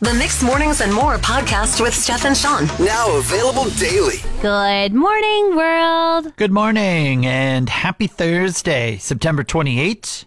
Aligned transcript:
The 0.00 0.14
Mix 0.14 0.44
Mornings 0.44 0.80
and 0.80 0.94
More 0.94 1.16
podcast 1.16 1.80
with 1.80 1.92
Steph 1.92 2.24
and 2.24 2.36
Shawn. 2.36 2.66
Now 2.78 3.16
available 3.16 3.68
daily. 3.70 4.18
Good 4.40 4.94
morning, 4.94 5.56
world. 5.56 6.36
Good 6.36 6.52
morning 6.52 7.26
and 7.26 7.68
happy 7.68 8.06
Thursday, 8.06 8.98
September 8.98 9.42
28th. 9.42 10.24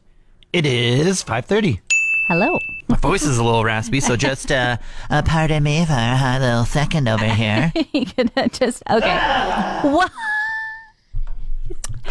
It 0.52 0.66
is 0.66 1.24
5:30. 1.24 1.80
Hello. 2.28 2.60
My 2.90 2.98
voice 2.98 3.24
is 3.24 3.38
a 3.38 3.44
little 3.46 3.64
raspy, 3.64 4.02
so 4.02 4.18
just 4.18 4.52
uh, 4.52 4.76
uh 5.10 5.22
pardon 5.22 5.64
me 5.64 5.86
for 5.86 5.94
a 5.94 6.38
little 6.38 6.66
second 6.66 7.08
over 7.08 7.24
here. 7.24 7.72
you 7.94 8.08
gonna 8.08 8.50
just 8.50 8.84
okay. 8.90 9.18
What, 9.84 10.12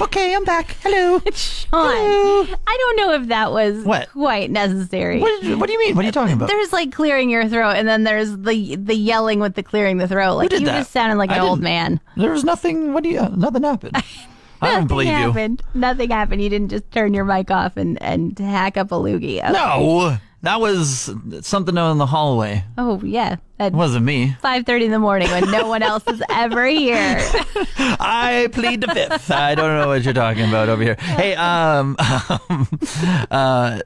Okay, 0.01 0.35
I'm 0.35 0.45
back. 0.45 0.77
Hello. 0.83 1.21
Shawn? 1.33 1.69
Hello. 1.73 2.47
I 2.67 2.77
don't 2.79 2.97
know 2.97 3.13
if 3.21 3.29
that 3.29 3.53
was 3.53 3.85
What? 3.85 4.09
quite 4.11 4.51
necessary. 4.51 5.21
What, 5.21 5.45
what 5.59 5.67
do 5.67 5.73
you 5.75 5.79
mean? 5.79 5.95
What 5.95 6.05
are 6.05 6.07
you 6.07 6.13
talking 6.13 6.33
about? 6.35 6.49
There's 6.49 6.73
like 6.73 6.91
clearing 6.93 7.29
your 7.29 7.47
throat, 7.49 7.73
and 7.77 7.87
then 7.87 8.05
there's 8.05 8.35
the 8.39 8.77
the 8.77 8.95
yelling 8.95 9.41
with 9.41 9.55
the 9.55 9.63
clearing 9.63 9.99
the 9.99 10.09
throat. 10.09 10.37
Like 10.37 10.49
did 10.51 10.61
you 10.61 10.67
that? 10.67 10.79
just 10.79 10.91
sounded 10.93 11.17
like 11.17 11.31
I 11.31 11.37
an 11.37 11.43
old 11.43 11.59
didn't- 11.59 11.65
man. 11.65 12.01
There 12.17 12.31
was 12.33 12.45
nothing. 12.45 12.93
What 12.95 13.03
do 13.03 13.11
you? 13.11 13.29
Nothing 13.37 13.63
happened. 13.63 13.97
I 14.63 14.67
don't 14.73 14.73
Nothing 14.75 14.89
believe 14.89 15.07
you. 15.09 15.13
happened. 15.15 15.63
Nothing 15.75 16.11
happened. 16.11 16.43
You 16.43 16.49
didn't 16.51 16.69
just 16.71 16.91
turn 16.93 17.15
your 17.15 17.25
mic 17.25 17.51
off 17.51 17.77
and 17.77 18.01
and 18.03 18.39
hack 18.39 18.77
up 18.77 18.93
a 18.93 18.95
loogie. 18.97 19.41
Oh, 19.43 19.53
No, 19.53 20.19
that 20.43 20.61
was 20.61 21.11
something 21.43 21.77
in 21.77 21.99
the 21.99 22.07
hallway. 22.07 22.65
Oh 22.79 23.01
yeah. 23.03 23.37
It 23.59 23.75
wasn't 23.75 24.07
me. 24.07 24.37
five 24.41 24.65
thirty 24.65 24.87
in 24.87 24.91
the 24.91 24.99
morning 24.99 25.31
when 25.31 25.51
no 25.51 25.69
one 25.69 25.83
else 25.83 26.07
is 26.07 26.23
ever 26.31 26.67
here. 26.67 27.19
I 28.01 28.49
plead 28.53 28.81
the 28.81 28.89
fifth. 28.89 29.31
I 29.31 29.55
don't 29.55 29.79
know 29.79 29.89
what 29.89 30.03
you're 30.03 30.15
talking 30.15 30.49
about 30.49 30.71
over 30.71 30.83
here. 30.83 30.95
Hey, 30.95 31.35
um, 31.35 31.95
uh, 33.31 33.81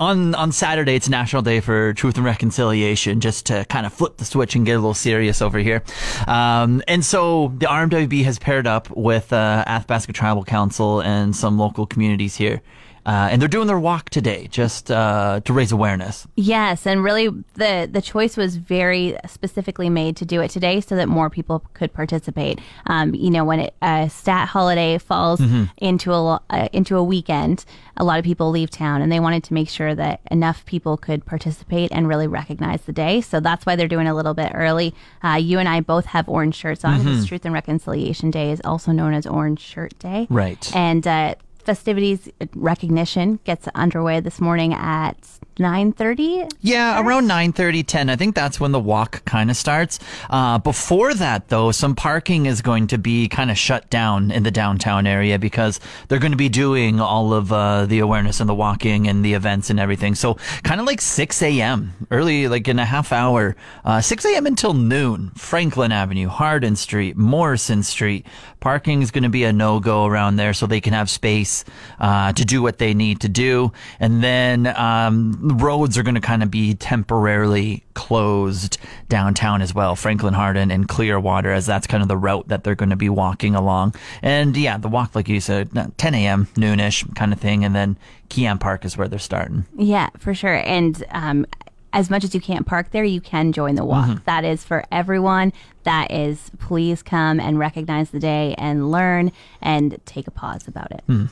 on 0.00 0.34
on 0.34 0.50
Saturday 0.50 0.96
it's 0.96 1.08
National 1.08 1.42
Day 1.42 1.60
for 1.60 1.92
Truth 1.92 2.16
and 2.16 2.24
Reconciliation. 2.24 3.20
Just 3.20 3.46
to 3.46 3.64
kind 3.66 3.86
of 3.86 3.92
flip 3.92 4.16
the 4.16 4.24
switch 4.24 4.56
and 4.56 4.66
get 4.66 4.72
a 4.72 4.78
little 4.78 4.94
serious 4.94 5.40
over 5.40 5.60
here. 5.60 5.84
Um, 6.26 6.82
and 6.88 7.04
so 7.04 7.52
the 7.58 7.66
RMWB 7.66 8.24
has 8.24 8.40
paired 8.40 8.66
up 8.66 8.90
with 8.96 9.32
uh, 9.32 9.62
Athabasca 9.68 10.12
Tribal 10.12 10.42
Council 10.42 11.00
and 11.02 11.36
some 11.36 11.56
local 11.56 11.86
communities 11.86 12.34
here. 12.34 12.62
Uh, 13.06 13.28
and 13.30 13.40
they're 13.40 13.48
doing 13.48 13.66
their 13.66 13.78
walk 13.78 14.10
today 14.10 14.46
just 14.50 14.90
uh, 14.90 15.40
to 15.44 15.52
raise 15.52 15.72
awareness. 15.72 16.26
Yes, 16.36 16.86
and 16.86 17.02
really 17.02 17.28
the 17.54 17.88
the 17.90 18.02
choice 18.02 18.36
was 18.36 18.56
very 18.56 19.16
specifically 19.26 19.90
made 19.90 20.16
to 20.16 20.24
do 20.24 20.40
it 20.40 20.50
today 20.50 20.80
so 20.80 20.96
that 20.96 21.08
more 21.08 21.30
people 21.30 21.64
could 21.74 21.92
participate. 21.92 22.60
Um, 22.86 23.14
you 23.14 23.30
know, 23.30 23.44
when 23.44 23.60
it, 23.60 23.74
a 23.82 24.08
stat 24.10 24.48
holiday 24.48 24.98
falls 24.98 25.40
into 25.78 26.12
a 26.12 26.40
uh, 26.50 26.68
into 26.72 26.96
a 26.96 27.02
weekend, 27.02 27.64
a 27.96 28.04
lot 28.04 28.18
of 28.18 28.24
people 28.24 28.50
leave 28.50 28.70
town, 28.70 29.02
and 29.02 29.10
they 29.10 29.20
wanted 29.20 29.44
to 29.44 29.54
make 29.54 29.68
sure 29.68 29.94
that 29.94 30.20
enough 30.30 30.64
people 30.66 30.96
could 30.96 31.24
participate 31.24 31.90
and 31.92 32.08
really 32.08 32.26
recognize 32.26 32.82
the 32.82 32.92
day. 32.92 33.20
So 33.20 33.40
that's 33.40 33.66
why 33.66 33.76
they're 33.76 33.88
doing 33.88 34.06
it 34.06 34.10
a 34.10 34.14
little 34.14 34.34
bit 34.34 34.52
early. 34.54 34.94
Uh, 35.24 35.34
you 35.34 35.58
and 35.58 35.68
I 35.68 35.80
both 35.80 36.06
have 36.06 36.28
orange 36.28 36.54
shirts 36.54 36.84
on. 36.84 37.00
This 37.04 37.26
Truth 37.26 37.44
and 37.44 37.54
Reconciliation 37.54 38.30
Day 38.30 38.50
is 38.50 38.60
also 38.64 38.92
known 38.92 39.14
as 39.14 39.26
Orange 39.26 39.60
Shirt 39.60 39.98
Day. 39.98 40.26
Right. 40.28 40.74
And 40.74 41.06
uh, 41.06 41.34
festivities 41.64 42.28
recognition 42.54 43.38
gets 43.44 43.68
underway 43.74 44.20
this 44.20 44.40
morning 44.40 44.74
at 44.74 45.16
9.30 45.56 46.50
Yeah, 46.60 47.00
around 47.00 47.28
9:30, 47.28 47.86
10. 47.86 48.10
I 48.10 48.16
think 48.16 48.34
that's 48.34 48.58
when 48.58 48.72
the 48.72 48.80
walk 48.80 49.24
kind 49.24 49.50
of 49.50 49.56
starts. 49.56 49.98
Uh, 50.30 50.58
before 50.58 51.14
that, 51.14 51.48
though, 51.48 51.70
some 51.70 51.94
parking 51.94 52.46
is 52.46 52.62
going 52.62 52.86
to 52.88 52.98
be 52.98 53.28
kind 53.28 53.50
of 53.50 53.58
shut 53.58 53.88
down 53.90 54.30
in 54.30 54.42
the 54.42 54.50
downtown 54.50 55.06
area 55.06 55.38
because 55.38 55.80
they're 56.08 56.18
going 56.18 56.32
to 56.32 56.38
be 56.38 56.48
doing 56.48 57.00
all 57.00 57.32
of 57.34 57.52
uh, 57.52 57.86
the 57.86 57.98
awareness 57.98 58.40
and 58.40 58.48
the 58.48 58.54
walking 58.54 59.06
and 59.06 59.24
the 59.24 59.34
events 59.34 59.70
and 59.70 59.78
everything. 59.78 60.14
So 60.14 60.34
kind 60.62 60.80
of 60.80 60.86
like 60.86 61.00
6 61.00 61.42
a.m., 61.42 61.92
early, 62.10 62.48
like 62.48 62.68
in 62.68 62.78
a 62.78 62.84
half 62.84 63.12
hour, 63.12 63.56
uh, 63.84 64.00
6 64.00 64.24
a.m. 64.24 64.46
until 64.46 64.72
noon. 64.74 65.30
Franklin 65.36 65.92
Avenue, 65.92 66.28
Hardin 66.28 66.76
Street, 66.76 67.16
Morrison 67.16 67.82
Street. 67.82 68.26
Parking 68.60 69.02
is 69.02 69.10
going 69.10 69.24
to 69.24 69.30
be 69.30 69.44
a 69.44 69.52
no-go 69.52 70.04
around 70.06 70.36
there 70.36 70.52
so 70.52 70.66
they 70.66 70.80
can 70.80 70.92
have 70.92 71.08
space 71.08 71.64
uh, 71.98 72.32
to 72.34 72.44
do 72.44 72.62
what 72.62 72.78
they 72.78 72.94
need 72.94 73.20
to 73.20 73.28
do. 73.28 73.72
And 73.98 74.22
then 74.22 74.66
um, 74.76 75.49
roads 75.50 75.96
are 75.98 76.02
going 76.02 76.14
to 76.14 76.20
kind 76.20 76.42
of 76.42 76.50
be 76.50 76.74
temporarily 76.74 77.82
closed 77.94 78.78
downtown 79.08 79.62
as 79.62 79.74
well. 79.74 79.96
Franklin 79.96 80.34
Hardin 80.34 80.70
and 80.70 80.88
Clearwater, 80.88 81.52
as 81.52 81.66
that's 81.66 81.86
kind 81.86 82.02
of 82.02 82.08
the 82.08 82.16
route 82.16 82.48
that 82.48 82.64
they're 82.64 82.74
going 82.74 82.90
to 82.90 82.96
be 82.96 83.08
walking 83.08 83.54
along. 83.54 83.94
And 84.22 84.56
yeah, 84.56 84.78
the 84.78 84.88
walk, 84.88 85.14
like 85.14 85.28
you 85.28 85.40
said, 85.40 85.70
10 85.98 86.14
a.m., 86.14 86.46
noonish 86.54 87.14
kind 87.14 87.32
of 87.32 87.40
thing. 87.40 87.64
And 87.64 87.74
then 87.74 87.96
Kiyām 88.28 88.58
Park 88.60 88.84
is 88.84 88.96
where 88.96 89.08
they're 89.08 89.18
starting. 89.18 89.64
yeah 89.76 90.08
for 90.18 90.34
sure 90.34 90.54
and 90.64 91.02
um, 91.10 91.44
as 91.92 92.08
much 92.10 92.22
as 92.22 92.32
you 92.34 92.40
can't 92.40 92.64
park 92.66 92.90
there 92.92 93.02
you 93.02 93.20
can 93.20 93.52
join 93.52 93.74
the 93.74 93.84
walk 93.84 94.24
That 94.24 94.44
is 94.44 94.62
for 94.64 94.84
everyone 94.92 95.52
that 95.82 96.12
is 96.12 96.50
please 96.60 97.02
come 97.02 97.40
and 97.40 97.58
recognize 97.58 98.10
the 98.10 98.20
day 98.20 98.54
and 98.56 98.92
learn 98.92 99.32
and 99.60 99.98
take 100.06 100.28
a 100.28 100.30
pause 100.30 100.68
about 100.68 100.92
it 100.92 101.02
when 101.08 101.28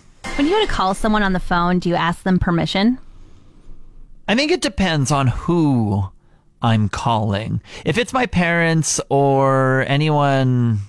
you 0.46 0.50
go 0.50 0.60
to 0.66 0.72
call 0.72 0.92
someone 0.94 1.22
on 1.22 1.32
the 1.34 1.40
phone 1.40 1.78
do 1.78 1.88
you 1.88 1.94
ask 1.94 2.24
them 2.24 2.40
permission 2.40 2.98
I 4.28 4.34
think 4.34 4.52
it 4.52 4.60
depends 4.60 5.10
on 5.10 5.26
who 5.28 6.04
I'm 6.62 6.88
calling. 6.88 7.60
If 7.84 7.98
it's 7.98 8.12
my 8.12 8.26
parents 8.26 9.00
or 9.08 9.84
anyone 9.88 10.80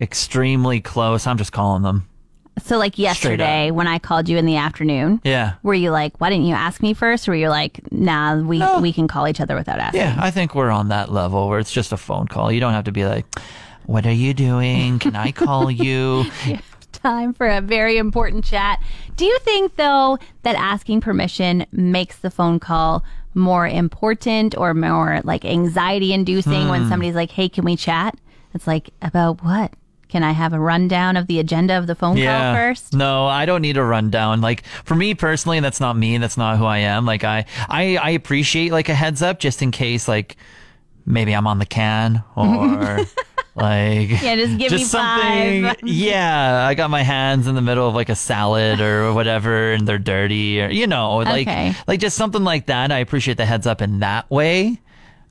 extremely 0.00 0.80
close, 0.80 1.26
I'm 1.26 1.38
just 1.38 1.52
calling 1.52 1.82
them. 1.82 2.08
so 2.62 2.78
like 2.78 2.98
yesterday 3.00 3.72
when 3.72 3.88
i 3.88 3.98
called 3.98 4.28
you 4.28 4.36
in 4.38 4.46
the 4.46 4.54
afternoon 4.56 5.20
Yeah. 5.24 5.54
were 5.64 5.74
you 5.74 5.90
like 5.90 6.20
why 6.20 6.30
didn't 6.30 6.46
you 6.46 6.54
ask 6.54 6.80
me 6.80 6.94
first 6.94 7.26
or 7.26 7.32
were 7.32 7.36
you 7.36 7.48
like 7.48 7.80
nah 7.90 8.36
we, 8.36 8.58
No. 8.60 8.78
we 8.80 8.92
can 8.92 9.08
call 9.08 9.26
each 9.26 9.40
other 9.40 9.56
without 9.56 9.80
asking 9.80 10.02
Yeah, 10.02 10.16
I 10.20 10.30
think 10.30 10.54
we're 10.54 10.70
on 10.70 10.86
that 10.88 11.10
level 11.10 11.48
where 11.48 11.58
it's 11.58 11.72
just 11.72 11.90
a 11.92 11.96
phone 11.96 12.28
call. 12.28 12.52
You 12.52 12.60
don't 12.60 12.72
have 12.72 12.84
to 12.84 12.92
be 12.92 13.04
like, 13.06 13.26
what 13.86 14.06
are 14.06 14.12
you 14.12 14.34
doing? 14.34 15.00
Can 15.00 15.16
I 15.16 15.32
call 15.32 15.68
you? 15.68 16.26
time 17.04 17.34
for 17.34 17.46
a 17.46 17.60
very 17.60 17.98
important 17.98 18.44
chat. 18.44 18.82
Do 19.16 19.24
you 19.26 19.38
think, 19.40 19.76
though, 19.76 20.18
that 20.42 20.56
asking 20.56 21.02
permission 21.02 21.66
makes 21.70 22.16
the 22.18 22.30
phone 22.30 22.58
call 22.58 23.04
more 23.34 23.66
important 23.68 24.56
or 24.56 24.72
more 24.72 25.20
like 25.24 25.44
anxiety 25.44 26.12
inducing 26.12 26.68
when 26.68 26.84
hmm. 26.84 26.88
somebody's 26.88 27.14
like, 27.14 27.30
hey, 27.30 27.48
can 27.48 27.64
we 27.64 27.76
chat? 27.76 28.16
It's 28.54 28.66
like, 28.66 28.90
about 29.02 29.44
what? 29.44 29.72
Can 30.08 30.22
I 30.22 30.30
have 30.30 30.52
a 30.52 30.60
rundown 30.60 31.16
of 31.16 31.26
the 31.26 31.40
agenda 31.40 31.76
of 31.76 31.88
the 31.88 31.96
phone 31.96 32.16
call 32.16 32.54
first? 32.54 32.94
No, 32.94 33.26
I 33.26 33.46
don't 33.46 33.62
need 33.62 33.76
a 33.76 33.82
rundown. 33.82 34.40
Like 34.40 34.64
for 34.84 34.94
me 34.94 35.14
personally, 35.14 35.58
that's 35.58 35.80
not 35.80 35.96
me. 35.96 36.18
That's 36.18 36.36
not 36.36 36.56
who 36.56 36.64
I 36.64 36.78
am. 36.78 37.04
Like 37.04 37.24
I, 37.24 37.46
I, 37.68 37.96
I 37.96 38.10
appreciate 38.10 38.70
like 38.70 38.88
a 38.88 38.94
heads 38.94 39.22
up 39.22 39.40
just 39.40 39.60
in 39.60 39.72
case 39.72 40.06
like 40.06 40.36
maybe 41.04 41.32
I'm 41.32 41.48
on 41.48 41.58
the 41.58 41.66
can 41.66 42.22
or 42.36 43.00
like 43.56 44.10
Yeah, 44.22 44.36
just 44.36 44.58
give 44.58 44.72
me 44.72 44.84
something. 44.84 45.64
five. 45.64 45.76
Yeah, 45.84 46.66
I 46.66 46.74
got 46.74 46.90
my 46.90 47.02
hands 47.02 47.46
in 47.46 47.54
the 47.54 47.62
middle 47.62 47.88
of 47.88 47.94
like 47.94 48.08
a 48.08 48.14
salad 48.16 48.80
or 48.80 49.12
whatever, 49.18 49.72
and 49.72 49.86
they're 49.86 49.98
dirty 49.98 50.60
or 50.62 50.68
you 50.70 50.86
know 50.86 51.16
like 51.18 51.46
Okay. 51.46 51.74
like 51.86 52.00
just 52.00 52.16
something 52.16 52.44
like 52.44 52.66
that. 52.66 52.90
I 52.92 52.98
appreciate 52.98 53.36
the 53.36 53.46
heads 53.46 53.66
up 53.66 53.80
in 53.82 54.00
that 54.00 54.30
way. 54.30 54.80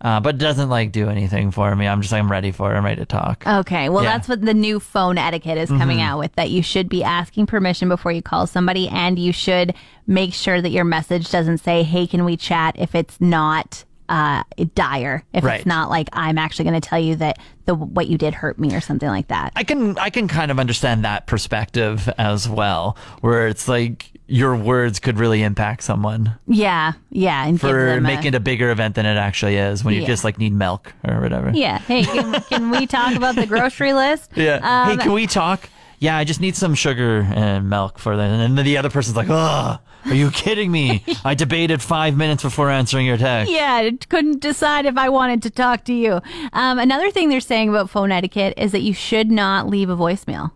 Uh, 0.02 0.20
but 0.20 0.36
it 0.36 0.38
doesn't 0.40 0.68
like 0.68 0.92
do 0.92 1.08
anything 1.08 1.50
for 1.52 1.74
me. 1.74 1.88
I'm 1.88 2.02
just 2.02 2.12
like 2.12 2.20
I'm 2.22 2.30
ready 2.30 2.52
for 2.52 2.74
it. 2.74 2.78
I'm 2.78 2.84
ready 2.84 3.00
to 3.00 3.06
talk. 3.06 3.48
Okay, 3.48 3.88
well, 3.88 4.04
Yeah. 4.04 4.12
that's 4.12 4.28
what 4.28 4.42
the 4.42 4.54
new 4.54 4.82
phone 4.82 5.18
etiquette 5.18 5.58
is 5.58 5.70
coming 5.70 6.02
out 6.02 6.20
with 6.20 6.34
that 6.34 6.50
you 6.50 6.62
should 6.62 6.90
be 6.90 7.06
asking 7.06 7.46
permission 7.46 7.88
before 7.88 8.12
you 8.12 8.22
call 8.22 8.46
somebody, 8.46 8.90
and 8.90 9.18
you 9.18 9.32
should 9.32 9.74
make 10.06 10.34
sure 10.34 10.62
that 10.62 10.72
your 10.72 10.84
message 10.84 11.32
doesn't 11.32 11.60
say, 11.60 11.84
Hey, 11.84 12.06
can 12.06 12.26
we 12.26 12.36
chat 12.36 12.76
if 12.78 12.96
it's 12.96 13.22
not 13.22 13.86
uh, 14.10 14.44
dire, 14.76 15.24
if 15.34 15.44
Right. 15.44 15.58
it's 15.60 15.66
not 15.66 15.90
like 15.90 16.10
I'm 16.14 16.38
actually 16.38 16.66
going 16.66 16.80
to 16.80 16.88
tell 16.88 17.00
you 17.00 17.16
that 17.18 17.38
the 17.66 17.74
what 17.76 18.08
you 18.08 18.18
did 18.18 18.34
hurt 18.34 18.60
me 18.60 18.76
or 18.76 18.82
something 18.82 19.08
like 19.10 19.28
that. 19.30 19.54
I 19.56 19.64
can 19.64 19.98
I 19.98 20.10
can 20.10 20.28
kind 20.28 20.52
of 20.52 20.60
understand 20.60 21.06
that 21.06 21.28
perspective 21.28 22.10
as 22.18 22.48
well, 22.50 22.98
where 23.22 23.48
it's 23.48 23.68
like 23.68 24.10
your 24.28 24.56
words 24.56 25.00
could 25.00 25.20
really 25.20 25.44
impact 25.44 25.84
someone 25.84 26.34
yeah, 26.48 26.94
yeah, 27.12 27.46
and 27.46 27.60
for 27.60 27.86
them 27.88 28.00
a- 28.00 28.02
making 28.02 28.28
it 28.28 28.36
a 28.36 28.40
bigger 28.40 28.72
event 28.72 28.96
than 28.96 29.06
it 29.06 29.18
actually 29.18 29.58
is 29.58 29.84
when 29.84 29.94
you 29.94 30.02
Yeah. 30.02 30.08
just 30.08 30.24
like 30.24 30.38
need 30.38 30.54
milk 30.54 30.94
or 31.08 31.20
whatever. 31.22 31.52
Yeah, 31.54 31.80
hey, 31.80 32.04
can, 32.04 32.42
can 32.44 32.70
we 32.72 32.88
talk 32.88 33.16
about 33.16 33.36
the 33.36 33.46
grocery 33.46 33.94
list? 33.94 34.32
Yeah. 34.36 34.60
Um, 34.64 34.98
hey, 34.98 35.04
can 35.04 35.12
we 35.14 35.28
talk? 35.28 35.70
yeah, 36.00 36.18
I 36.18 36.26
just 36.26 36.42
need 36.42 36.56
some 36.58 36.74
sugar 36.76 37.26
and 37.34 37.70
milk 37.70 37.98
for 38.00 38.18
that. 38.18 38.30
And 38.30 38.58
then 38.58 38.66
the 38.66 38.78
other 38.78 38.90
person's 38.90 39.16
like, 39.16 39.30
oh, 39.30 39.78
are 40.06 40.14
you 40.16 40.32
kidding 40.32 40.72
me? 40.72 41.04
I 41.26 41.34
debated 41.36 41.82
five 41.82 42.16
minutes 42.18 42.44
before 42.44 42.70
answering 42.70 43.06
your 43.06 43.18
text. 43.18 43.52
Yeah, 43.52 43.74
I 43.74 43.92
couldn't 44.10 44.40
decide 44.42 44.86
if 44.86 44.98
I 44.98 45.10
wanted 45.10 45.42
to 45.44 45.50
talk 45.50 45.86
to 45.86 45.94
you. 45.94 46.22
Um, 46.54 46.80
another 46.80 47.12
thing 47.12 47.30
they're 47.30 47.40
saying 47.40 47.70
about 47.70 47.90
phone 47.90 48.12
etiquette 48.12 48.54
is 48.58 48.72
that 48.72 48.82
you 48.82 48.94
should 48.94 49.32
not 49.32 49.68
leave 49.68 49.90
a 49.90 49.96
voicemail. 49.98 50.52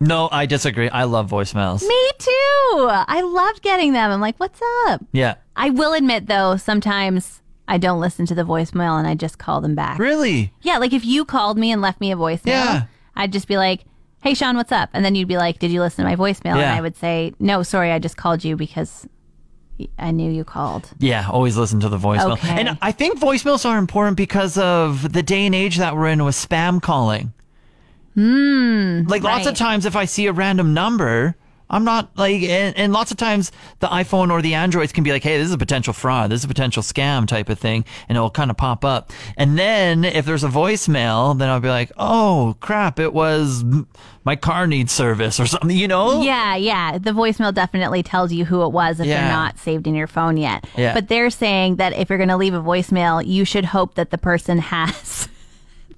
No, 0.00 0.28
I 0.30 0.46
disagree. 0.46 0.88
I 0.88 1.04
love 1.04 1.28
voicemails. 1.30 1.82
Me 1.82 2.10
too. 2.18 2.88
I 2.90 3.20
loved 3.24 3.62
getting 3.62 3.92
them. 3.94 4.10
I'm 4.12 4.20
like, 4.20 4.36
what's 4.38 4.60
up? 4.86 5.04
Yeah. 5.12 5.34
I 5.56 5.70
will 5.70 5.92
admit 5.92 6.26
though, 6.28 6.56
sometimes 6.56 7.42
I 7.66 7.78
don't 7.78 8.00
listen 8.00 8.24
to 8.26 8.34
the 8.34 8.44
voicemail 8.44 8.96
and 8.98 9.08
I 9.08 9.14
just 9.16 9.38
call 9.38 9.60
them 9.60 9.74
back. 9.74 9.98
Really? 9.98 10.52
Yeah, 10.62 10.78
like 10.78 10.92
if 10.92 11.04
you 11.04 11.24
called 11.24 11.58
me 11.58 11.72
and 11.72 11.82
left 11.82 12.00
me 12.00 12.12
a 12.12 12.16
voicemail, 12.16 12.46
Yeah. 12.46 12.82
I'd 13.16 13.32
just 13.32 13.48
be 13.48 13.56
like, 13.56 13.84
"Hey 14.22 14.34
Shawn, 14.34 14.56
what's 14.56 14.72
up?" 14.72 14.90
And 14.92 15.04
then 15.04 15.14
you'd 15.14 15.28
be 15.28 15.36
like, 15.36 15.58
"Did 15.58 15.70
you 15.70 15.80
listen 15.80 16.04
to 16.04 16.10
my 16.10 16.16
voicemail?" 16.16 16.56
Yeah. 16.56 16.70
And 16.70 16.78
I 16.78 16.80
would 16.80 16.96
say, 16.96 17.32
"No, 17.38 17.62
sorry, 17.62 17.92
I 17.92 17.98
just 17.98 18.16
called 18.16 18.44
you 18.44 18.56
because 18.56 19.06
I 19.98 20.10
knew 20.10 20.30
you 20.30 20.44
called." 20.44 20.90
Yeah, 20.98 21.28
always 21.30 21.56
listen 21.56 21.80
to 21.80 21.88
the 21.88 21.98
voicemail. 21.98 22.32
Okay. 22.32 22.60
And 22.60 22.78
I 22.82 22.92
think 22.92 23.18
voicemails 23.18 23.64
are 23.64 23.78
important 23.78 24.16
because 24.16 24.58
of 24.58 25.12
the 25.12 25.22
day 25.22 25.46
and 25.46 25.54
age 25.54 25.76
that 25.78 25.94
we're 25.96 26.08
in 26.08 26.24
with 26.24 26.34
spam 26.34 26.82
calling. 26.82 27.32
Hmm. 28.14 29.02
Like 29.06 29.22
lots 29.22 29.46
of 29.46 29.54
times, 29.54 29.86
if 29.86 29.94
I 29.94 30.04
see 30.04 30.26
a 30.26 30.32
random 30.32 30.74
number, 30.74 31.36
I'm 31.70 31.84
not 31.84 32.10
like, 32.16 32.42
and, 32.42 32.76
and 32.76 32.92
lots 32.92 33.10
of 33.10 33.16
times 33.16 33.52
the 33.80 33.86
iPhone 33.88 34.30
or 34.30 34.40
the 34.42 34.54
Androids 34.54 34.92
can 34.92 35.04
be 35.04 35.12
like, 35.12 35.22
hey, 35.22 35.36
this 35.38 35.46
is 35.46 35.52
a 35.52 35.58
potential 35.58 35.92
fraud, 35.92 36.30
this 36.30 36.40
is 36.40 36.44
a 36.44 36.48
potential 36.48 36.82
scam 36.82 37.26
type 37.26 37.48
of 37.48 37.58
thing, 37.58 37.84
and 38.08 38.16
it'll 38.16 38.30
kind 38.30 38.50
of 38.50 38.56
pop 38.56 38.84
up. 38.84 39.12
And 39.36 39.58
then 39.58 40.04
if 40.04 40.24
there's 40.24 40.44
a 40.44 40.48
voicemail, 40.48 41.38
then 41.38 41.48
I'll 41.48 41.60
be 41.60 41.68
like, 41.68 41.92
oh 41.96 42.56
crap, 42.60 42.98
it 42.98 43.12
was 43.12 43.64
my 44.24 44.36
car 44.36 44.66
needs 44.66 44.92
service 44.92 45.38
or 45.40 45.46
something, 45.46 45.70
you 45.76 45.88
know? 45.88 46.22
Yeah, 46.22 46.54
yeah. 46.56 46.98
The 46.98 47.12
voicemail 47.12 47.52
definitely 47.54 48.02
tells 48.02 48.32
you 48.32 48.44
who 48.44 48.62
it 48.64 48.68
was 48.72 49.00
if 49.00 49.06
Yeah. 49.06 49.20
they're 49.22 49.30
not 49.32 49.58
saved 49.58 49.86
in 49.86 49.94
your 49.94 50.06
phone 50.06 50.36
yet. 50.36 50.66
Yeah. 50.76 50.92
But 50.94 51.08
they're 51.08 51.30
saying 51.30 51.76
that 51.76 51.92
if 51.94 52.08
you're 52.08 52.18
going 52.18 52.28
to 52.28 52.36
leave 52.36 52.54
a 52.54 52.60
voicemail, 52.62 53.24
you 53.26 53.44
should 53.44 53.64
hope 53.66 53.94
that 53.94 54.10
the 54.10 54.18
person 54.18 54.58
has 54.72 55.28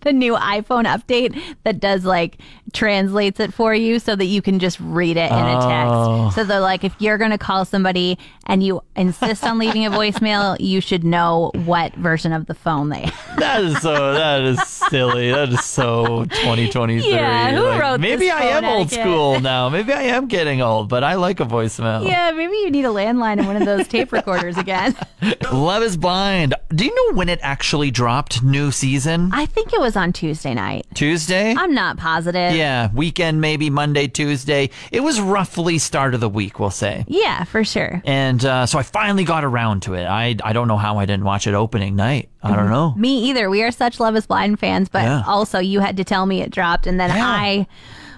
the 0.01 0.13
new 0.13 0.35
iPhone 0.35 0.85
update 0.85 1.41
that 1.65 1.81
does 1.81 2.05
like 2.05 2.39
translates 2.73 3.41
it 3.41 3.53
for 3.53 3.75
you 3.75 3.99
so 3.99 4.15
that 4.17 4.27
you 4.27 4.41
can 4.41 4.59
just 4.59 4.79
read 4.81 5.17
it 5.17 5.31
in 5.31 5.37
a 5.39 5.59
Oh. 5.61 6.25
text. 6.29 6.37
So 6.37 6.45
they're 6.45 6.61
like, 6.61 6.85
if 6.85 6.95
you're 6.99 7.19
going 7.19 7.33
to 7.33 7.39
call 7.39 7.65
somebody 7.65 8.19
and 8.47 8.63
you 8.63 8.81
insist 8.97 9.45
on 9.45 9.59
leaving 9.59 9.85
a 9.87 9.91
voicemail, 9.91 10.57
you 10.61 10.81
should 10.81 11.05
know 11.05 11.51
what 11.65 11.95
version 11.95 12.33
of 12.33 12.47
the 12.47 12.55
phone 12.55 12.89
they 12.89 13.01
have. 13.03 13.39
That 13.39 13.65
is 13.65 13.79
so. 13.81 14.15
That 14.15 14.43
is 14.43 14.63
silly. 14.67 15.31
That 15.33 15.49
is 15.51 15.65
so 15.65 16.25
2023. 16.27 17.11
Yeah, 17.11 17.55
who 17.55 17.63
Like, 17.65 17.81
wrote 17.81 18.01
Maybe 18.01 18.31
I 18.31 18.43
am 18.43 18.65
old 18.65 18.87
etiquette? 18.87 19.03
school 19.05 19.41
now. 19.41 19.69
Maybe 19.69 19.93
I 19.93 20.03
am 20.03 20.27
getting 20.29 20.61
old, 20.63 20.89
but 20.89 21.03
I 21.05 21.15
like 21.15 21.41
a 21.41 21.45
voicemail. 21.45 22.07
Yeah, 22.07 22.31
maybe 22.33 22.55
you 22.57 22.71
need 22.71 22.85
a 22.85 22.89
landline 22.89 23.39
and 23.39 23.47
one 23.47 23.57
of 23.57 23.65
those 23.65 23.87
tape 23.89 24.13
recorders 24.13 24.57
again. 24.57 24.97
Love 25.53 25.83
is 25.83 25.97
Blind. 25.97 26.55
Do 26.75 26.85
you 26.85 26.95
know 26.95 27.17
when 27.17 27.29
it 27.29 27.39
actually 27.43 27.91
dropped? 27.91 28.43
New 28.43 28.71
season 28.71 29.31
I 29.33 29.47
think 29.47 29.73
it 29.73 29.81
was 29.81 29.90
on 29.97 30.13
Tuesday 30.13 30.55
night. 30.55 30.87
Tuesday. 30.95 31.55
I'm 31.57 31.75
not 31.75 31.97
positive. 31.97 32.55
yeah, 32.55 32.91
weekend 32.93 33.41
maybe 33.41 33.71
Monday, 33.71 34.07
Tuesday. 34.09 34.71
It 34.93 35.01
was 35.01 35.21
roughly 35.21 35.79
start 35.79 36.15
of 36.15 36.21
the 36.21 36.29
week, 36.29 36.59
we'll 36.61 36.71
say. 36.71 37.05
Yeah, 37.09 37.45
for 37.45 37.65
sure. 37.65 38.03
And 38.05 38.45
uh, 38.45 38.67
so 38.67 38.79
I 38.79 38.83
finally 38.83 39.25
got 39.25 39.45
around 39.45 39.83
to 39.83 39.95
it. 39.95 40.05
I 40.05 40.37
I 40.45 40.53
don't 40.53 40.69
know 40.69 40.77
how 40.79 40.99
I 40.99 41.07
didn't 41.07 41.25
watch 41.25 41.47
it 41.47 41.55
opening 41.55 41.97
night. 41.97 42.29
I 42.43 42.57
don't 42.57 42.71
know. 42.71 42.95
Me 42.97 43.29
either. 43.31 43.51
We 43.51 43.63
are 43.63 43.71
such 43.71 44.01
Love 44.01 44.17
is 44.17 44.27
Blind 44.27 44.59
fans, 44.59 44.89
but 44.89 45.03
Yeah. 45.03 45.23
also 45.27 45.59
you 45.59 45.81
had 45.81 45.97
to 45.99 46.05
tell 46.05 46.25
me 46.27 46.41
it 46.43 46.51
dropped, 46.51 46.87
and 46.87 46.99
then 46.99 47.11
Yeah. 47.11 47.27
I 47.27 47.67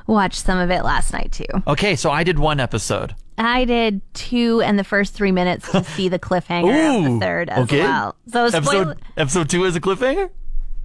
watched 0.07 0.45
some 0.45 0.59
of 0.59 0.71
it 0.71 0.83
last 0.85 1.13
night 1.13 1.33
too. 1.33 1.45
Okay, 1.67 1.97
so 1.97 2.11
I 2.11 2.25
did 2.25 2.39
one 2.39 2.61
episode. 2.61 3.15
I 3.39 3.65
did 3.65 4.01
two 4.15 4.61
and 4.61 4.79
the 4.79 4.85
first 4.85 5.15
three 5.15 5.33
minutes 5.33 5.71
to 5.73 5.83
see 5.97 6.09
the 6.09 6.19
cliffhanger 6.19 6.99
of 6.99 7.13
the 7.15 7.19
third 7.19 7.49
as 7.49 7.65
okay. 7.65 7.81
well. 7.81 8.15
So 8.29 8.49
spoil- 8.51 8.61
Episode 8.91 8.99
episode 9.17 9.49
two 9.51 9.65
is 9.65 9.75
a 9.75 9.81
cliffhanger. 9.81 10.31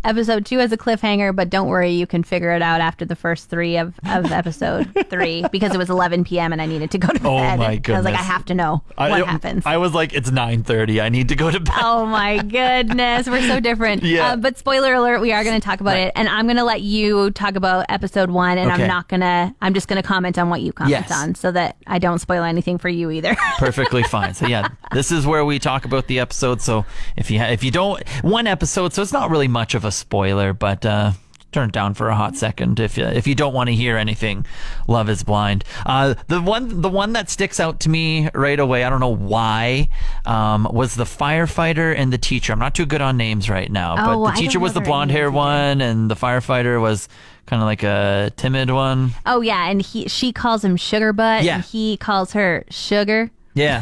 Episode 0.07 0.45
two 0.45 0.57
has 0.59 0.71
a 0.71 0.77
cliffhanger, 0.77 1.35
but 1.35 1.49
don't 1.49 1.67
worry, 1.67 1.91
you 1.91 2.07
can 2.07 2.23
figure 2.23 2.51
it 2.51 2.61
out 2.61 2.81
after 2.81 3.05
the 3.05 3.15
first 3.15 3.49
three 3.49 3.77
of, 3.77 3.93
of 4.05 4.31
episode 4.31 4.91
three 5.09 5.43
because 5.51 5.73
it 5.73 5.77
was 5.77 5.89
11 5.89 6.23
p.m. 6.23 6.51
and 6.53 6.61
I 6.61 6.65
needed 6.65 6.91
to 6.91 6.97
go 6.97 7.07
to 7.09 7.19
Oh, 7.27 7.37
bed. 7.37 7.59
my 7.59 7.81
I 7.87 7.91
was 7.97 8.05
like. 8.05 8.13
I 8.15 8.23
have 8.23 8.45
to 8.45 8.55
know 8.55 8.83
what 8.95 9.11
I, 9.11 9.23
happens. 9.25 9.65
I 9.65 9.77
was 9.77 9.93
like, 9.93 10.13
it's 10.13 10.31
nine 10.31 10.63
thirty. 10.63 11.01
I 11.01 11.09
need 11.09 11.29
to 11.29 11.35
go 11.35 11.51
to 11.51 11.59
bed. 11.59 11.75
Oh 11.77 12.05
my 12.05 12.37
goodness, 12.43 13.27
we're 13.27 13.41
so 13.47 13.59
different. 13.59 14.03
Yeah. 14.03 14.33
Uh, 14.33 14.35
but 14.37 14.57
spoiler 14.57 14.93
alert, 14.93 15.19
we 15.21 15.33
are 15.33 15.43
going 15.43 15.59
to 15.59 15.65
talk 15.65 15.81
about 15.81 15.97
it, 15.97 16.11
and 16.15 16.27
I'm 16.29 16.45
going 16.45 16.57
to 16.57 16.63
let 16.63 16.81
you 16.81 17.31
talk 17.31 17.55
about 17.55 17.85
episode 17.89 18.31
one, 18.31 18.57
and 18.57 18.71
Okay. 18.71 18.83
I'm 18.83 18.87
not 18.87 19.07
going 19.09 19.21
to. 19.21 19.53
I'm 19.61 19.73
just 19.73 19.87
going 19.87 20.01
to 20.01 20.07
comment 20.07 20.37
on 20.39 20.49
what 20.49 20.61
you 20.61 20.71
comment 20.73 20.91
Yes. 20.91 21.11
on, 21.11 21.35
so 21.35 21.51
that 21.51 21.75
I 21.85 21.99
don't 21.99 22.19
spoil 22.19 22.43
anything 22.43 22.77
for 22.77 22.89
you 22.89 23.11
either. 23.11 23.35
Perfectly 23.57 24.03
fine. 24.03 24.33
So 24.33 24.47
yeah, 24.47 24.69
this 24.93 25.11
is 25.11 25.25
where 25.27 25.43
we 25.45 25.59
talk 25.59 25.85
about 25.85 26.07
the 26.07 26.19
episode. 26.19 26.61
So 26.61 26.85
if 27.17 27.29
you 27.31 27.39
ha- 27.39 27.47
if 27.49 27.63
you 27.63 27.71
don't 27.71 28.07
one 28.23 28.47
episode, 28.47 28.93
so 28.93 29.01
it's 29.01 29.11
not 29.13 29.29
really 29.29 29.47
much 29.47 29.75
of 29.75 29.83
a 29.85 29.91
spoiler, 29.97 30.53
but 30.53 30.85
uh, 30.85 31.11
turn 31.51 31.69
it 31.69 31.71
down 31.73 31.93
for 31.93 32.09
a 32.09 32.15
hot 32.15 32.35
second 32.35 32.79
if 32.79 32.97
you 32.97 33.05
if 33.05 33.25
you 33.25 33.33
don't 33.33 33.53
want 33.53 33.67
to 33.67 33.73
hear 33.75 33.97
anything. 33.97 34.45
Love 34.87 35.09
is 35.09 35.23
blind. 35.23 35.63
Uh, 35.85 36.13
the 36.27 36.41
one 36.41 36.81
the 36.81 36.89
one 36.89 37.13
that 37.13 37.29
sticks 37.29 37.59
out 37.59 37.79
to 37.81 37.89
me 37.89 38.29
right 38.33 38.59
away. 38.59 38.83
I 38.83 38.89
don't 38.89 38.99
know 38.99 39.15
why. 39.15 39.89
Um, 40.25 40.67
was 40.71 40.95
the 40.95 41.05
firefighter 41.05 41.95
and 41.97 42.11
the 42.11 42.17
teacher. 42.17 42.53
I'm 42.53 42.59
not 42.59 42.75
too 42.75 42.85
good 42.85 43.01
on 43.01 43.17
names 43.17 43.49
right 43.49 43.71
now, 43.71 43.93
Oh, 43.97 44.23
but 44.23 44.29
I 44.29 44.35
the 44.35 44.41
teacher 44.41 44.59
was 44.59 44.73
the 44.73 44.81
blonde 44.81 45.11
hair 45.11 45.31
one, 45.31 45.81
and 45.81 46.11
the 46.11 46.15
firefighter 46.15 46.81
was 46.81 47.07
kind 47.45 47.61
of 47.61 47.65
like 47.65 47.81
a 47.83 48.31
timid 48.35 48.69
one. 48.71 49.11
oh 49.25 49.39
yeah, 49.41 49.69
and 49.69 49.81
he 49.81 50.07
she 50.09 50.33
calls 50.33 50.63
him 50.65 50.75
sugar 50.75 51.13
butt, 51.13 51.43
Yeah. 51.43 51.55
and 51.55 51.63
he 51.63 51.95
calls 51.97 52.33
her 52.33 52.65
sugar. 52.69 53.31
Yeah, 53.57 53.81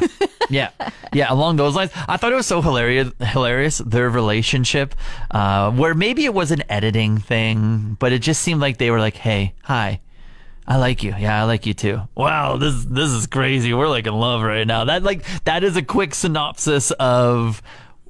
yeah, 0.50 0.70
yeah. 1.14 1.32
Along 1.32 1.56
those 1.58 1.76
lines, 1.76 1.92
I 2.08 2.18
thought 2.18 2.32
it 2.32 2.36
was 2.36 2.48
so 2.48 2.62
hilarious. 2.62 3.12
Hilarious 3.20 3.78
their 3.80 4.10
relationship, 4.10 4.96
uh, 5.32 5.72
where 5.72 5.94
maybe 5.94 6.26
it 6.26 6.34
was 6.34 6.52
an 6.52 6.64
editing 6.70 7.18
thing, 7.18 7.98
but 8.00 8.14
it 8.14 8.20
just 8.20 8.42
seemed 8.42 8.62
like 8.62 8.78
they 8.78 8.90
were 8.92 9.00
like, 9.00 9.16
"Hey, 9.16 9.54
hi, 9.64 10.00
I 10.68 10.78
like 10.78 11.04
you. 11.04 11.14
Yeah, 11.18 11.42
I 11.42 11.44
like 11.44 11.66
you 11.66 11.74
too. 11.74 12.02
Wow, 12.16 12.58
this 12.58 12.86
this 12.86 13.10
is 13.12 13.28
crazy. 13.28 13.74
We're 13.74 13.88
like 13.90 14.08
in 14.08 14.14
love 14.16 14.42
right 14.44 14.66
now." 14.66 14.86
That 14.86 15.04
like 15.04 15.26
that 15.44 15.64
is 15.64 15.76
a 15.76 15.82
quick 15.84 16.16
synopsis 16.16 16.92
of 16.92 17.62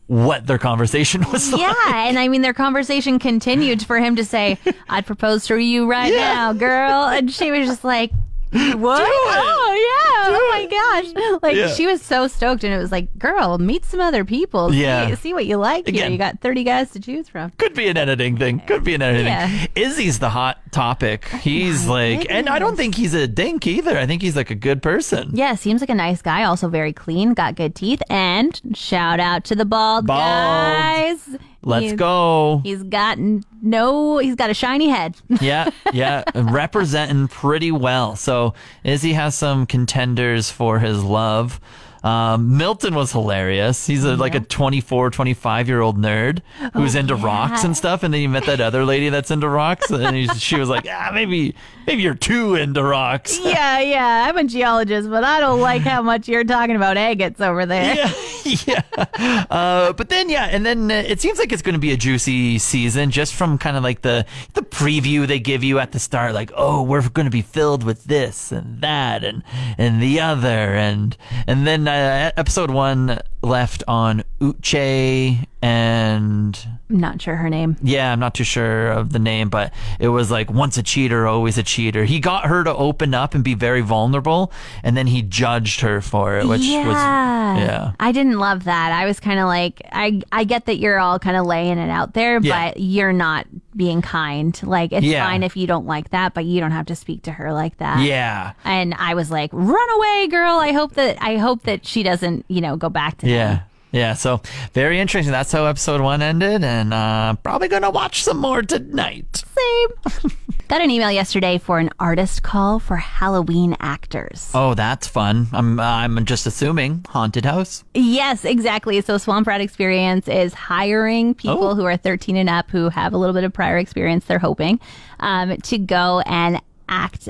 what 0.08 0.46
their 0.46 0.60
conversation 0.60 1.24
was 1.32 1.52
like. 1.52 1.62
Yeah, 1.62 2.08
and 2.08 2.20
I 2.20 2.28
mean 2.28 2.44
their 2.44 2.54
conversation 2.54 3.18
continued 3.18 3.84
for 3.86 3.98
him 4.00 4.16
to 4.18 4.24
say, 4.26 4.60
"I'd 4.88 5.06
propose 5.08 5.48
to 5.48 5.58
you 5.58 5.88
right 5.90 6.14
Yeah. 6.14 6.34
now, 6.34 6.54
girl," 6.54 7.04
and 7.06 7.32
she 7.32 7.50
was 7.52 7.68
just 7.68 7.84
like. 7.84 8.12
What? 8.76 9.02
Oh 9.08 9.74
yeah! 9.76 10.36
oh 10.38 10.50
my 10.52 10.66
gosh! 10.66 11.40
Like 11.42 11.56
Yeah. 11.56 11.68
she 11.74 11.86
was 11.86 12.02
so 12.02 12.28
stoked, 12.28 12.64
and 12.64 12.74
it 12.74 12.78
was 12.78 12.92
like, 12.92 13.18
"Girl, 13.18 13.58
meet 13.58 13.86
some 13.86 14.00
other 14.00 14.24
people. 14.26 14.74
Yeah. 14.74 15.10
See, 15.10 15.16
see 15.16 15.34
what 15.34 15.46
you 15.46 15.58
like 15.58 15.86
here. 15.88 15.96
Again. 15.96 16.12
You 16.12 16.18
got 16.18 16.40
thirty 16.42 16.64
guys 16.64 16.92
to 16.92 17.00
choose 17.00 17.28
from." 17.30 17.52
Could 17.58 17.74
be 17.74 17.88
an 17.88 17.98
editing 17.98 18.38
thing. 18.38 18.60
Could 18.62 18.84
be 18.84 18.94
an 18.96 19.02
editing. 19.02 19.25
Yeah. 19.28 19.66
Izzy's 19.75 20.20
the 20.20 20.30
hot 20.30 20.60
topic. 20.72 21.25
He's 21.28 21.88
like, 21.88 22.28
and 22.30 22.48
I 22.50 22.60
don't 22.60 22.75
think 22.75 22.96
he's 22.96 23.14
a 23.14 23.28
dink 23.28 23.68
either. 23.68 23.98
I 23.98 24.06
think 24.06 24.22
he's 24.22 24.36
like 24.36 24.50
a 24.52 24.56
good 24.56 24.82
person. 24.82 25.32
Yeah, 25.34 25.56
seems 25.56 25.82
like 25.82 25.90
a 25.90 25.96
nice 25.96 26.22
guy. 26.22 26.44
Also 26.44 26.68
very 26.70 26.94
clean, 26.94 27.34
got 27.34 27.56
good 27.56 27.75
teeth, 27.75 28.02
and 28.10 28.60
shout 28.74 29.20
out 29.20 29.44
to 29.46 29.56
the 29.56 29.66
bald, 29.66 30.08
Bald. 30.08 30.20
guys. 30.20 31.38
Let's 31.64 31.84
He's- 31.86 31.96
go. 31.98 32.62
He's 32.64 32.84
got 32.84 33.18
no. 33.62 34.18
He's 34.20 34.36
got 34.36 34.50
a 34.50 34.54
shiny 34.54 34.88
head. 34.90 35.16
yeah, 35.42 35.70
yeah, 35.94 36.24
representing 36.36 37.28
pretty 37.28 37.72
well. 37.72 38.16
So 38.16 38.54
Izzy 38.84 39.14
has 39.14 39.36
some 39.36 39.66
contenders 39.66 40.50
for 40.52 40.80
his 40.80 41.04
love. 41.04 41.60
Um, 42.04 42.56
Milton 42.58 42.94
was 42.94 43.12
hilarious. 43.12 43.88
He's 43.88 44.04
a, 44.04 44.16
like 44.16 44.36
a 44.36 44.40
24, 44.40 45.10
25 45.10 45.68
year 45.68 45.82
old 45.82 45.98
nerd 45.98 46.42
who's 46.74 46.94
into 46.94 47.16
rocks 47.16 47.64
and 47.64 47.76
stuff. 47.76 48.04
And 48.04 48.14
then 48.14 48.22
you 48.22 48.30
met 48.30 48.46
that 48.46 48.62
other 48.62 48.86
lady 48.86 49.10
that's 49.10 49.32
into 49.32 49.50
rocks, 49.50 49.90
and 49.90 50.16
he, 50.16 50.28
she 50.28 50.60
was 50.60 50.70
like, 50.70 50.86
"Ah, 50.88 51.10
maybe, 51.12 51.56
maybe 51.88 52.01
you're 52.01 52.13
too 52.13 52.56
into 52.56 52.84
rocks." 52.84 53.39
yeah, 53.44 53.80
yeah. 53.80 54.25
I'm 54.27 54.38
a 54.38 54.44
geologist, 54.44 55.10
but 55.10 55.24
I 55.24 55.39
don't 55.39 55.60
like 55.60 55.82
how 55.82 56.01
much 56.01 56.27
you're 56.27 56.44
talking 56.44 56.75
about 56.75 56.98
agates 56.98 57.42
over 57.42 57.65
there. 57.65 57.96
yeah, 57.96 58.13
yeah. 58.68 59.46
Uh, 59.50 59.94
but 59.94 60.10
then, 60.10 60.30
yeah, 60.30 60.46
and 60.46 60.65
then 60.65 60.92
uh, 60.92 60.96
it 60.96 61.22
seems 61.22 61.39
like 61.39 61.51
it's 61.51 61.62
going 61.62 61.74
to 61.74 61.80
be 61.80 61.92
a 61.92 61.98
juicy 61.98 62.60
season 62.60 63.12
just 63.12 63.34
from 63.34 63.58
kind 63.58 63.77
of 63.77 63.84
like 63.84 64.01
the 64.01 64.25
the 64.54 64.62
preview 64.62 65.27
they 65.27 65.39
give 65.39 65.63
you 65.63 65.80
at 65.80 65.92
the 65.92 66.00
start, 66.00 66.34
like, 66.34 66.51
oh, 66.56 66.82
we're 66.82 67.08
going 67.10 67.25
to 67.25 67.32
be 67.32 67.42
filled 67.42 67.84
with 67.84 68.06
this 68.06 68.51
and 68.51 68.82
that 68.82 69.24
and 69.24 69.44
and 69.77 70.01
the 70.01 70.20
other, 70.20 70.75
and 70.75 71.18
and 71.48 71.65
then 71.65 71.88
uh, 71.88 72.32
episode 72.38 72.72
one 72.72 73.20
left 73.42 73.84
on 73.88 74.24
Uche 74.39 75.46
and 75.62 76.58
I'm 76.90 77.00
not 77.00 77.22
sure 77.22 77.36
her 77.36 77.50
name. 77.50 77.76
yeah, 77.82 78.12
I'm 78.12 78.20
not 78.20 78.36
too 78.36 78.44
sure 78.44 78.90
of 78.92 79.12
the 79.12 79.20
name, 79.20 79.50
but 79.50 79.74
it 80.00 80.10
was 80.10 80.30
like 80.30 80.52
once 80.52 80.78
a 80.78 80.84
cheater, 80.84 81.26
always 81.28 81.58
a 81.58 81.64
cheater. 81.64 82.06
He 82.06 82.20
got 82.20 82.46
her 82.46 82.64
to 82.64 82.74
open 82.76 83.14
up 83.14 83.34
and 83.34 83.44
be 83.44 83.54
very 83.56 83.82
vulnerable, 83.82 84.52
and 84.84 84.96
then 84.96 85.08
he 85.08 85.22
judged 85.22 85.82
her 85.82 86.02
for 86.02 86.38
it, 86.38 86.48
which 86.48 86.62
yeah. 86.62 86.88
was 86.88 86.96
yeah. 86.96 87.92
I 88.00 88.12
didn't 88.12 88.38
love 88.40 88.66
that. 88.66 88.92
I 88.92 89.06
was 89.06 89.20
kind 89.20 89.40
of 89.40 89.46
like, 89.48 89.82
I 89.92 90.22
I 90.32 90.44
get 90.44 90.66
that 90.66 90.78
you're 90.78 91.00
all 91.00 91.20
kind 91.20 91.38
of 91.38 91.46
laying 91.46 91.78
it 91.78 91.90
out 91.90 92.14
there, 92.14 92.40
Yeah. 92.42 92.70
but 92.70 92.80
you're 92.80 93.14
not 93.14 93.48
being 93.76 94.02
kind. 94.02 94.58
Like 94.64 94.92
it's 94.94 95.06
Yeah. 95.06 95.26
fine 95.26 95.44
if 95.44 95.58
you 95.58 95.68
don't 95.68 95.86
like 95.86 96.12
that, 96.12 96.34
but 96.34 96.46
you 96.46 96.60
don't 96.60 96.72
have 96.72 96.86
to 96.88 96.96
speak 96.96 97.24
to 97.24 97.32
her 97.32 97.52
like 97.54 97.78
that. 97.78 98.00
Yeah. 98.04 98.54
And 98.64 98.94
I 98.98 99.16
was 99.16 99.32
like, 99.32 99.50
"Run 99.54 99.90
away, 99.98 100.28
girl! 100.28 100.58
I 100.58 100.72
hope 100.72 100.94
that 100.94 101.18
I 101.22 101.38
hope 101.38 101.64
that 101.64 101.86
she 101.86 102.04
doesn't, 102.04 102.46
you 102.48 102.62
know, 102.62 102.76
go 102.78 102.90
back 102.90 103.18
to 103.20 103.26
him." 103.28 103.60
Yeah. 103.96 104.14
So 104.14 104.42
very 104.74 105.00
interesting. 105.00 105.32
That's 105.32 105.52
how 105.52 105.66
episode 105.66 106.02
one 106.02 106.22
ended. 106.22 106.64
And 106.64 106.94
uh, 106.94 107.36
probably 107.44 107.68
going 107.70 107.82
to 107.84 107.90
watch 107.90 108.24
some 108.24 108.38
more 108.38 108.62
tonight. 108.62 109.44
Same. 109.58 110.32
Got 110.68 110.82
an 110.82 110.90
email 110.90 111.12
yesterday 111.12 111.60
for 111.60 111.78
an 111.78 111.92
artist 112.00 112.42
call 112.42 112.80
for 112.80 112.96
Halloween 112.98 113.78
actors. 113.80 114.50
Oh, 114.54 114.74
that's 114.74 115.08
fun. 115.08 115.48
I'm, 115.54 115.80
I'm 115.80 116.25
just 116.25 116.48
assuming 116.48 117.06
haunted 117.08 117.46
house. 117.46 117.84
Yes, 117.94 118.44
exactly. 118.46 119.00
So 119.02 119.20
Swamp 119.20 119.46
Rat 119.48 119.62
Experience 119.62 120.28
is 120.28 120.56
hiring 120.56 121.36
people 121.36 121.64
Oh. 121.70 121.75
who 121.75 121.86
are 121.86 121.96
13 121.98 122.36
and 122.36 122.50
up 122.50 122.72
who 122.72 122.90
have 122.90 123.14
a 123.14 123.18
little 123.18 123.36
bit 123.36 123.44
of 123.44 123.54
prior 123.54 123.78
experience, 123.78 124.25
they're 124.25 124.40
hoping, 124.40 124.80
um, 125.20 125.56
to 125.58 125.78
go 125.78 126.22
and 126.25 126.60
act 126.90 127.30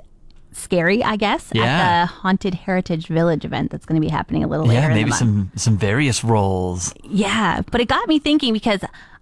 scary, 0.55 1.03
I 1.03 1.15
guess, 1.17 1.49
Yeah. 1.53 1.63
at 1.63 2.01
the 2.01 2.05
Haunted 2.07 2.53
Heritage 2.53 3.07
Village 3.07 3.45
event 3.45 3.71
that's 3.71 3.85
going 3.85 3.99
to 4.01 4.05
be 4.05 4.11
happening 4.11 4.43
a 4.43 4.47
little 4.47 4.65
later 4.65 4.81
Yeah. 4.81 4.85
in 4.87 4.91
the 4.93 4.95
Maybe 5.01 5.11
some, 5.11 5.51
some 5.55 5.77
various 5.77 6.23
roles. 6.23 6.93
Yeah, 7.03 7.61
but 7.71 7.81
it 7.81 7.87
got 7.87 8.07
me 8.07 8.19
thinking 8.19 8.53
because 8.53 8.81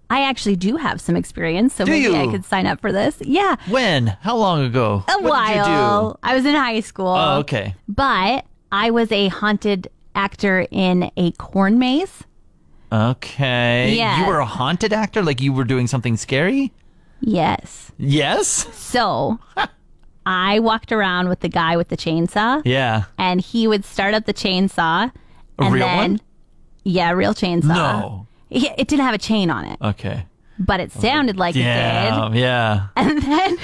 I 0.10 0.24
actually 0.24 0.56
do 0.56 0.76
have 0.78 1.02
some 1.02 1.16
experience, 1.16 1.74
so 1.74 1.86
Do 1.86 1.92
maybe 1.92 2.16
I 2.16 2.28
could 2.28 2.46
sign 2.46 2.68
up 2.68 2.80
for 2.82 2.92
this. 2.92 3.18
Yeah, 3.22 3.56
When? 3.68 4.16
How 4.22 4.36
long 4.38 4.64
ago? 4.64 5.04
a 5.08 5.14
what 5.22 5.24
you 5.56 5.62
while. 5.62 6.12
do? 6.14 6.20
I 6.22 6.36
was 6.36 6.46
in 6.46 6.54
high 6.56 6.82
school. 6.82 7.08
Oh, 7.08 7.40
okay. 7.40 7.74
But 7.88 8.46
I 8.72 8.92
was 8.92 9.12
a 9.12 9.30
haunted 9.30 9.88
actor 10.16 10.68
in 10.70 11.10
a 11.18 11.32
corn 11.34 11.80
maze. 11.80 12.24
Okay. 12.92 13.96
Yeah. 13.96 14.22
You 14.22 14.28
were 14.28 14.38
a 14.40 14.46
haunted 14.46 14.94
actor? 14.94 15.24
Like 15.24 15.42
you 15.42 15.52
were 15.52 15.64
doing 15.64 15.88
something 15.88 16.16
scary? 16.16 16.72
Yes. 17.22 17.92
Yes. 17.98 18.48
So 18.78 19.40
I 20.26 20.60
walked 20.60 20.92
around 20.92 21.30
with 21.30 21.42
the 21.42 21.50
guy 21.50 21.76
with 21.78 21.90
the 21.90 21.98
chainsaw, 21.98 22.62
Yeah. 22.66 23.04
and 23.18 23.42
he 23.42 23.68
would 23.68 23.84
start 23.86 24.14
up 24.14 24.26
the 24.26 24.34
chainsaw. 24.34 25.12
A 25.60 25.64
and 25.64 25.74
real 25.74 25.86
then, 25.86 25.98
one? 25.98 26.22
Yeah, 26.84 27.12
real 27.12 27.34
chainsaw. 27.34 27.64
No. 27.68 28.28
He- 28.50 28.70
It 28.78 28.88
didn't 28.88 29.06
have 29.06 29.16
a 29.16 29.20
chain 29.20 29.50
on 29.50 29.66
it, 29.66 29.78
Okay. 29.82 30.26
but 30.60 30.80
it 30.80 30.92
sounded 30.92 31.38
like 31.38 31.56
it 31.56 31.60
did. 31.60 32.36
Yeah. 32.40 32.88
And 32.96 33.22
then 33.22 33.58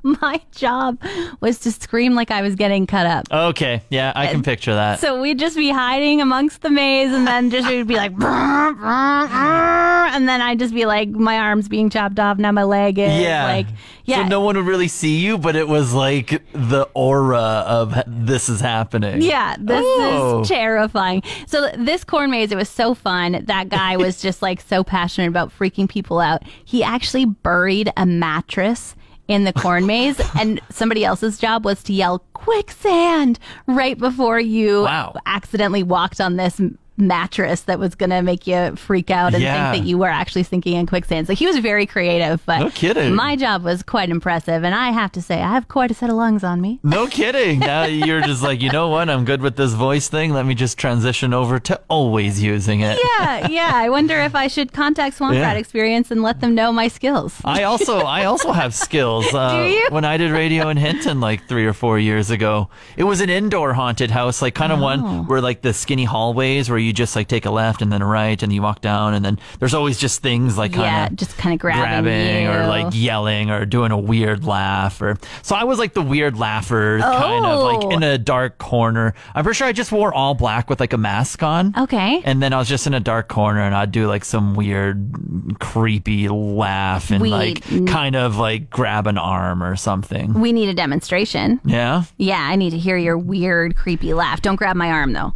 my 0.22 0.40
job 0.52 0.98
was 1.40 1.58
to 1.60 1.72
scream 1.72 2.14
like 2.14 2.30
I 2.30 2.42
was 2.42 2.54
getting 2.54 2.86
cut 2.86 3.06
up. 3.06 3.26
Okay. 3.30 3.82
Yeah. 3.90 4.12
I 4.14 4.28
can 4.28 4.42
picture 4.42 4.74
that. 4.74 5.00
So 5.00 5.20
we'd 5.20 5.38
just 5.38 5.56
be 5.56 5.70
hiding 5.70 6.20
amongst 6.20 6.62
the 6.62 6.70
maze, 6.70 7.12
and 7.12 7.26
then 7.26 7.50
just 7.50 7.68
we'd 7.68 7.86
be 7.86 7.96
like, 7.96 8.12
"Brr, 8.14 8.72
brr, 8.74 9.26
brr," 9.26 10.06
and 10.12 10.28
then 10.28 10.40
I'd 10.40 10.58
just 10.58 10.74
be 10.74 10.86
like, 10.86 11.08
my 11.08 11.38
arms 11.38 11.68
being 11.68 11.90
chopped 11.90 12.18
off, 12.18 12.38
now 12.38 12.52
my 12.52 12.62
leg 12.64 12.98
is 12.98 13.12
yeah. 13.20 13.44
like, 13.44 13.66
yeah, 14.04 14.22
So 14.22 14.28
no 14.28 14.40
one 14.40 14.56
would 14.56 14.66
really 14.66 14.88
see 14.88 15.18
you, 15.18 15.38
but 15.38 15.56
it 15.56 15.68
was 15.68 15.92
like 15.92 16.42
the 16.52 16.88
aura 16.94 17.38
of 17.66 17.94
this 18.06 18.48
is 18.48 18.60
happening. 18.60 19.22
Yeah, 19.22 19.56
this 19.58 19.82
Oh. 19.84 20.40
is 20.42 20.48
terrifying. 20.48 21.22
So 21.46 21.70
this 21.76 22.04
corn 22.04 22.30
maze, 22.30 22.50
it 22.52 22.56
was 22.56 22.68
so 22.68 22.94
fun. 22.94 23.44
That 23.46 23.68
guy 23.68 23.96
was 23.96 24.20
just 24.22 24.42
like 24.42 24.60
so 24.60 24.82
passionate 24.82 25.28
about 25.28 25.56
freaking 25.56 25.88
people 25.88 26.18
out. 26.20 26.42
He 26.64 26.82
actually 26.82 27.24
buried 27.24 27.92
a 27.96 28.06
mattress 28.06 28.94
in 29.30 29.44
the 29.44 29.52
corn 29.52 29.86
maze, 29.86 30.20
and 30.38 30.60
somebody 30.70 31.04
else's 31.04 31.38
job 31.38 31.64
was 31.64 31.82
to 31.84 31.92
yell 31.92 32.18
quicksand 32.34 33.38
right 33.66 33.96
before 33.96 34.40
you 34.40 34.82
Wow. 34.82 35.14
accidentally 35.24 35.82
walked 35.84 36.20
on 36.20 36.36
this 36.36 36.60
mattress 37.00 37.62
that 37.62 37.78
was 37.78 37.94
going 37.94 38.10
to 38.10 38.22
make 38.22 38.46
you 38.46 38.76
freak 38.76 39.10
out 39.10 39.34
and 39.34 39.42
Yeah. 39.42 39.72
think 39.72 39.82
that 39.84 39.88
you 39.88 39.98
were 39.98 40.08
actually 40.08 40.42
sinking 40.42 40.76
in 40.76 40.86
quicksand. 40.86 41.26
So 41.26 41.34
he 41.34 41.46
was 41.46 41.58
very 41.58 41.86
creative, 41.86 42.44
but 42.46 42.58
No 42.60 42.70
kidding. 42.70 43.14
my 43.14 43.36
job 43.36 43.62
was 43.64 43.82
quite 43.82 44.10
impressive. 44.10 44.62
And 44.64 44.74
I 44.74 44.90
have 44.90 45.12
to 45.12 45.22
say, 45.22 45.42
I 45.42 45.48
have 45.52 45.68
quite 45.68 45.90
a 45.90 45.94
set 45.94 46.10
of 46.10 46.16
lungs 46.16 46.44
on 46.44 46.60
me. 46.60 46.78
No 46.82 47.06
kidding. 47.06 47.60
Now 47.60 47.84
you're 47.84 48.20
just 48.22 48.42
like, 48.42 48.60
you 48.62 48.70
know 48.70 48.88
what? 48.88 49.08
I'm 49.10 49.24
good 49.24 49.40
with 49.42 49.56
this 49.56 49.72
voice 49.72 50.08
thing. 50.08 50.32
Let 50.32 50.46
me 50.46 50.54
just 50.54 50.78
transition 50.78 51.32
over 51.34 51.58
to 51.60 51.80
always 51.88 52.42
using 52.42 52.80
it. 52.80 52.98
yeah, 53.18 53.46
yeah. 53.48 53.70
I 53.74 53.88
wonder 53.88 54.18
if 54.20 54.34
I 54.34 54.46
should 54.48 54.72
contact 54.72 55.16
Swamp 55.16 55.34
Yeah. 55.34 55.42
Rat 55.42 55.56
Experience 55.56 56.10
and 56.10 56.22
let 56.22 56.40
them 56.40 56.54
know 56.54 56.72
my 56.72 56.88
skills. 56.88 57.40
I 57.44 57.62
also 57.64 57.98
I 58.00 58.24
also 58.24 58.52
have 58.52 58.74
skills. 58.74 59.26
Uh, 59.40 59.62
Do 59.64 59.68
you? 59.70 59.86
When 59.90 60.04
I 60.04 60.16
did 60.16 60.32
radio 60.32 60.68
in 60.68 60.76
Hinton 60.76 61.20
like 61.20 61.46
three 61.48 61.64
or 61.64 61.72
four 61.72 61.98
years 61.98 62.30
ago, 62.30 62.68
it 62.96 63.04
was 63.04 63.20
an 63.20 63.30
indoor 63.30 63.72
haunted 63.72 64.10
house, 64.10 64.42
like 64.42 64.54
kind 64.54 64.72
of 64.72 64.80
Oh. 64.80 64.82
one 64.82 65.26
where 65.26 65.40
like 65.40 65.62
the 65.62 65.72
skinny 65.72 66.04
hallways 66.04 66.68
where 66.68 66.78
you 66.78 66.89
just 66.92 67.16
like 67.16 67.28
take 67.28 67.46
a 67.46 67.50
left 67.50 67.82
and 67.82 67.92
then 67.92 68.02
a 68.02 68.06
right 68.06 68.42
and 68.42 68.52
you 68.52 68.62
walk 68.62 68.80
down 68.80 69.14
and 69.14 69.24
then 69.24 69.38
there's 69.58 69.74
always 69.74 69.98
just 69.98 70.22
things 70.22 70.56
like 70.58 70.72
kind 70.72 70.82
yeah, 70.84 71.06
of 71.06 71.16
just 71.16 71.36
kind 71.38 71.52
of 71.54 71.60
grabbing, 71.60 72.44
you. 72.44 72.50
or 72.50 72.66
like 72.66 72.92
yelling 72.94 73.50
or 73.50 73.64
doing 73.66 73.90
a 73.92 73.98
weird 73.98 74.44
laugh 74.44 75.00
or 75.02 75.16
so 75.42 75.54
I 75.56 75.64
was 75.64 75.78
like 75.78 75.94
the 75.94 76.02
weird 76.02 76.36
laugher 76.38 76.98
kind 77.00 77.44
of 77.44 77.60
Oh. 77.60 77.64
like 77.64 77.92
in 77.94 78.02
a 78.02 78.18
dark 78.18 78.58
corner. 78.58 79.14
I'm 79.34 79.44
pretty 79.44 79.56
sure 79.56 79.66
I 79.66 79.72
just 79.72 79.92
wore 79.92 80.12
all 80.14 80.34
black 80.34 80.68
with 80.70 80.80
like 80.80 80.92
a 80.92 80.98
mask 80.98 81.42
on. 81.42 81.74
Okay. 81.76 82.22
And 82.24 82.42
then 82.42 82.52
I 82.52 82.58
was 82.58 82.68
just 82.68 82.86
in 82.86 82.94
a 82.94 83.00
dark 83.00 83.28
corner 83.28 83.60
and 83.60 83.74
I'd 83.74 83.92
do 83.92 84.06
like 84.06 84.24
some 84.24 84.54
weird, 84.54 85.56
creepy 85.58 86.28
laugh 86.28 87.10
and 87.10 87.20
We- 87.22 87.30
like 87.30 87.62
kind 87.86 88.16
of 88.16 88.36
like 88.36 88.70
grab 88.70 89.06
an 89.06 89.18
arm 89.18 89.62
or 89.62 89.76
something. 89.76 90.34
we 90.34 90.52
need 90.52 90.68
a 90.68 90.74
demonstration. 90.74 91.60
Yeah. 91.64 92.04
Yeah, 92.16 92.40
I 92.40 92.56
need 92.56 92.70
to 92.70 92.78
hear 92.78 92.96
your 92.96 93.18
weird, 93.18 93.76
creepy 93.76 94.12
laugh. 94.14 94.42
Don't 94.42 94.56
grab 94.56 94.76
my 94.76 94.90
arm 94.90 95.12
though. 95.12 95.34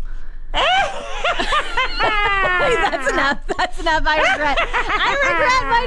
That's 2.90 3.10
enough. 3.12 3.38
That's 3.56 3.80
enough. 3.80 4.02
I 4.06 4.16
regret. 4.32 4.58
I 4.60 5.14
regret 5.30 5.64
my 5.70 5.86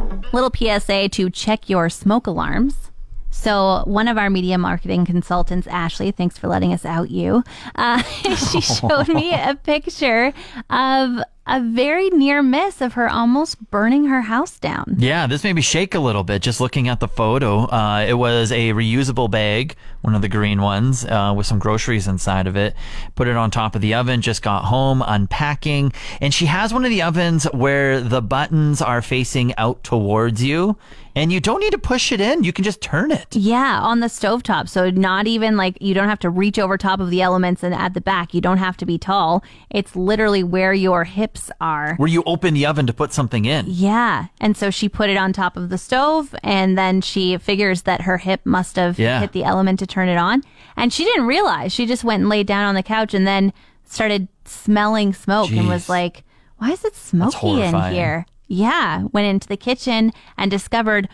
decisions. 0.00 0.32
Little 0.32 0.52
PSA 0.54 1.08
to 1.10 1.30
check 1.30 1.68
your 1.70 1.88
smoke 1.88 2.26
alarms. 2.26 2.90
So, 3.30 3.82
one 3.84 4.08
of 4.08 4.18
our 4.18 4.30
media 4.30 4.58
marketing 4.58 5.04
consultants, 5.04 5.66
Ashley, 5.68 6.10
thanks 6.10 6.36
for 6.36 6.48
letting 6.48 6.72
us 6.72 6.84
out 6.84 7.10
you. 7.10 7.44
Uh, 7.76 8.02
she 8.52 8.60
showed 8.60 9.08
me 9.08 9.32
a 9.32 9.54
picture 9.54 10.32
of 10.70 11.20
a 11.48 11.60
very 11.60 12.10
near 12.10 12.42
miss 12.42 12.80
of 12.80 12.92
her 12.92 13.08
almost 13.08 13.70
burning 13.70 14.06
her 14.06 14.22
house 14.22 14.58
down. 14.58 14.96
Yeah, 14.98 15.26
this 15.26 15.42
made 15.42 15.54
me 15.54 15.62
shake 15.62 15.94
a 15.94 16.00
little 16.00 16.22
bit 16.22 16.42
just 16.42 16.60
looking 16.60 16.88
at 16.88 17.00
the 17.00 17.08
photo. 17.08 17.64
Uh, 17.64 18.04
it 18.06 18.14
was 18.14 18.52
a 18.52 18.72
reusable 18.72 19.30
bag, 19.30 19.74
one 20.02 20.14
of 20.14 20.22
the 20.22 20.28
green 20.28 20.60
ones, 20.60 21.04
uh, 21.04 21.32
with 21.36 21.46
some 21.46 21.58
groceries 21.58 22.06
inside 22.06 22.46
of 22.46 22.56
it. 22.56 22.74
Put 23.14 23.28
it 23.28 23.36
on 23.36 23.50
top 23.50 23.74
of 23.74 23.80
the 23.80 23.94
oven, 23.94 24.20
just 24.20 24.42
got 24.42 24.64
home, 24.64 25.02
unpacking. 25.06 25.92
And 26.20 26.32
she 26.32 26.46
has 26.46 26.72
one 26.72 26.84
of 26.84 26.90
the 26.90 27.02
ovens 27.02 27.44
where 27.44 28.00
the 28.00 28.20
buttons 28.20 28.82
are 28.82 29.02
facing 29.02 29.54
out 29.56 29.82
towards 29.82 30.42
you. 30.42 30.76
And 31.14 31.32
you 31.32 31.40
don't 31.40 31.58
need 31.58 31.72
to 31.72 31.78
push 31.78 32.12
it 32.12 32.20
in, 32.20 32.44
you 32.44 32.52
can 32.52 32.62
just 32.62 32.80
turn 32.80 33.10
it. 33.10 33.34
Yeah, 33.34 33.80
on 33.80 33.98
the 33.98 34.06
stovetop. 34.06 34.68
So 34.68 34.88
not 34.90 35.26
even 35.26 35.56
like 35.56 35.76
you 35.80 35.92
don't 35.92 36.08
have 36.08 36.20
to 36.20 36.30
reach 36.30 36.60
over 36.60 36.78
top 36.78 37.00
of 37.00 37.10
the 37.10 37.22
elements 37.22 37.64
and 37.64 37.74
at 37.74 37.94
the 37.94 38.00
back. 38.00 38.34
You 38.34 38.40
don't 38.40 38.58
have 38.58 38.76
to 38.76 38.86
be 38.86 38.98
tall. 38.98 39.42
It's 39.68 39.96
literally 39.96 40.44
where 40.44 40.72
your 40.72 41.02
hips 41.02 41.37
are. 41.60 41.94
Where 41.96 42.08
you 42.08 42.22
open 42.26 42.54
the 42.54 42.66
oven 42.66 42.86
to 42.86 42.92
put 42.92 43.12
something 43.12 43.44
in. 43.44 43.66
Yeah. 43.68 44.26
And 44.40 44.56
so 44.56 44.70
she 44.70 44.88
put 44.88 45.10
it 45.10 45.16
on 45.16 45.32
top 45.32 45.56
of 45.56 45.68
the 45.70 45.78
stove 45.78 46.34
and 46.42 46.76
then 46.78 47.00
she 47.00 47.36
figures 47.38 47.82
that 47.82 48.02
her 48.02 48.18
hip 48.18 48.40
must 48.44 48.76
have 48.76 48.98
Yeah. 48.98 49.20
hit 49.20 49.32
the 49.32 49.44
element 49.44 49.78
to 49.80 49.86
turn 49.86 50.08
it 50.08 50.16
on. 50.18 50.42
And 50.76 50.92
she 50.92 51.04
didn't 51.04 51.26
realize. 51.26 51.72
She 51.72 51.86
just 51.86 52.04
went 52.04 52.20
and 52.20 52.28
laid 52.28 52.46
down 52.46 52.64
on 52.66 52.74
the 52.74 52.82
couch 52.82 53.14
and 53.14 53.26
then 53.26 53.52
started 53.84 54.28
smelling 54.44 55.12
smoke 55.14 55.50
and 55.50 55.68
was 55.68 55.88
like, 55.88 56.24
why 56.58 56.70
is 56.70 56.84
it 56.84 56.94
smoky 56.94 57.62
in 57.62 57.74
here? 57.92 58.26
Yeah. 58.46 59.04
Went 59.12 59.26
into 59.26 59.48
the 59.48 59.56
kitchen 59.56 60.12
and 60.36 60.50
discovered 60.50 61.08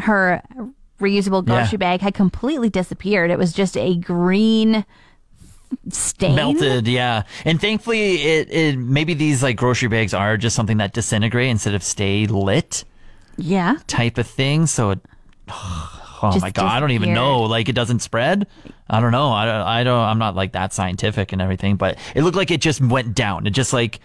her 0.00 0.42
reusable 1.00 1.44
grocery 1.44 1.76
Yeah. 1.76 1.90
bag 1.96 2.00
had 2.00 2.14
completely 2.14 2.68
disappeared. 2.70 3.30
It 3.30 3.38
was 3.38 3.52
just 3.52 3.76
a 3.76 3.96
green 3.96 4.84
stain. 5.90 6.34
melted 6.34 6.86
yeah. 6.88 7.22
And 7.44 7.60
thankfully 7.60 8.16
it, 8.22 8.50
it 8.50 8.78
maybe 8.78 9.14
these 9.14 9.42
like 9.42 9.56
grocery 9.56 9.88
bags 9.88 10.14
are 10.14 10.36
just 10.36 10.54
something 10.56 10.78
that 10.78 10.92
disintegrate 10.92 11.48
instead 11.48 11.74
of 11.74 11.82
stay 11.82 12.26
lit 12.26 12.84
Yeah. 13.36 13.76
type 13.86 14.18
of 14.18 14.26
thing. 14.26 14.66
So 14.66 14.90
it 14.90 15.00
oh 15.48 16.30
Just 16.32 16.40
my 16.42 16.50
god 16.50 16.66
i 16.76 16.80
don't 16.80 16.90
even 16.92 17.12
know. 17.14 17.42
Like 17.42 17.68
it 17.68 17.74
doesn't 17.74 18.00
spread? 18.00 18.46
I 18.90 19.00
don't 19.00 19.12
know. 19.12 19.30
I 19.32 19.44
don't 19.44 19.54
i 19.62 19.84
don't 19.84 20.00
i'm 20.00 20.18
not 20.18 20.34
like 20.34 20.52
that 20.52 20.72
scientific 20.72 21.32
and 21.32 21.40
everything 21.42 21.76
but 21.76 21.98
it 22.14 22.22
looked 22.22 22.36
like 22.36 22.50
it 22.50 22.60
just 22.60 22.80
went 22.80 23.14
down. 23.14 23.46
It 23.46 23.50
just 23.50 23.72
like 23.72 24.00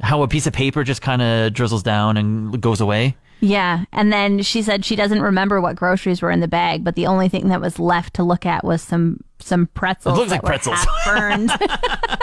how 0.00 0.22
a 0.22 0.28
piece 0.28 0.46
of 0.46 0.52
paper 0.52 0.84
just 0.84 1.02
kind 1.02 1.20
of 1.20 1.52
drizzles 1.52 1.82
down 1.82 2.16
and 2.16 2.60
goes 2.60 2.80
away 2.80 3.16
Yeah. 3.40 3.84
And 3.92 4.12
then 4.12 4.42
she 4.42 4.62
said 4.62 4.84
she 4.84 4.96
doesn't 4.96 5.22
remember 5.22 5.60
what 5.60 5.76
groceries 5.76 6.20
were 6.22 6.30
in 6.30 6.40
the 6.40 6.48
bag, 6.48 6.82
but 6.84 6.94
the 6.96 7.06
only 7.06 7.28
thing 7.28 7.48
that 7.48 7.60
was 7.60 7.78
left 7.78 8.14
to 8.14 8.22
look 8.22 8.44
at 8.46 8.64
was 8.64 8.82
some 8.82 9.20
some 9.40 9.68
pretzels. 9.68 10.16
It 10.16 10.20
looks 10.20 10.30
like 10.32 10.42
pretzels. 10.42 10.84
burned. 11.06 11.50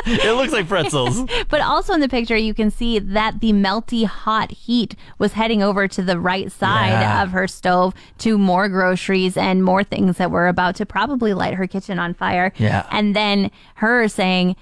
it 0.06 0.36
looks 0.36 0.52
like 0.52 0.68
pretzels 0.68 1.22
but 1.50 1.62
also 1.62 1.94
in 1.94 2.02
the 2.02 2.10
picture 2.10 2.36
you 2.36 2.54
can 2.54 2.70
see 2.70 3.00
that 3.00 3.40
the 3.40 3.54
melty 3.54 4.06
hot 4.06 4.52
heat 4.52 4.96
was 5.18 5.32
heading 5.34 5.64
over 5.64 5.88
to 5.88 6.04
the 6.04 6.20
right 6.20 6.52
side 6.52 6.90
Yeah. 6.90 7.24
of 7.24 7.32
her 7.32 7.48
stove 7.48 7.94
to 8.20 8.38
more 8.38 8.68
groceries 8.68 9.38
and 9.38 9.64
more 9.64 9.84
things 9.84 10.18
that 10.18 10.30
were 10.30 10.48
about 10.50 10.76
to 10.76 10.86
probably 10.86 11.34
light 11.34 11.54
her 11.54 11.68
kitchen 11.68 11.98
on 12.00 12.14
fire. 12.14 12.52
Yeah. 12.58 12.86
And 12.92 13.16
then 13.16 13.50
her 13.76 14.08
saying 14.10 14.58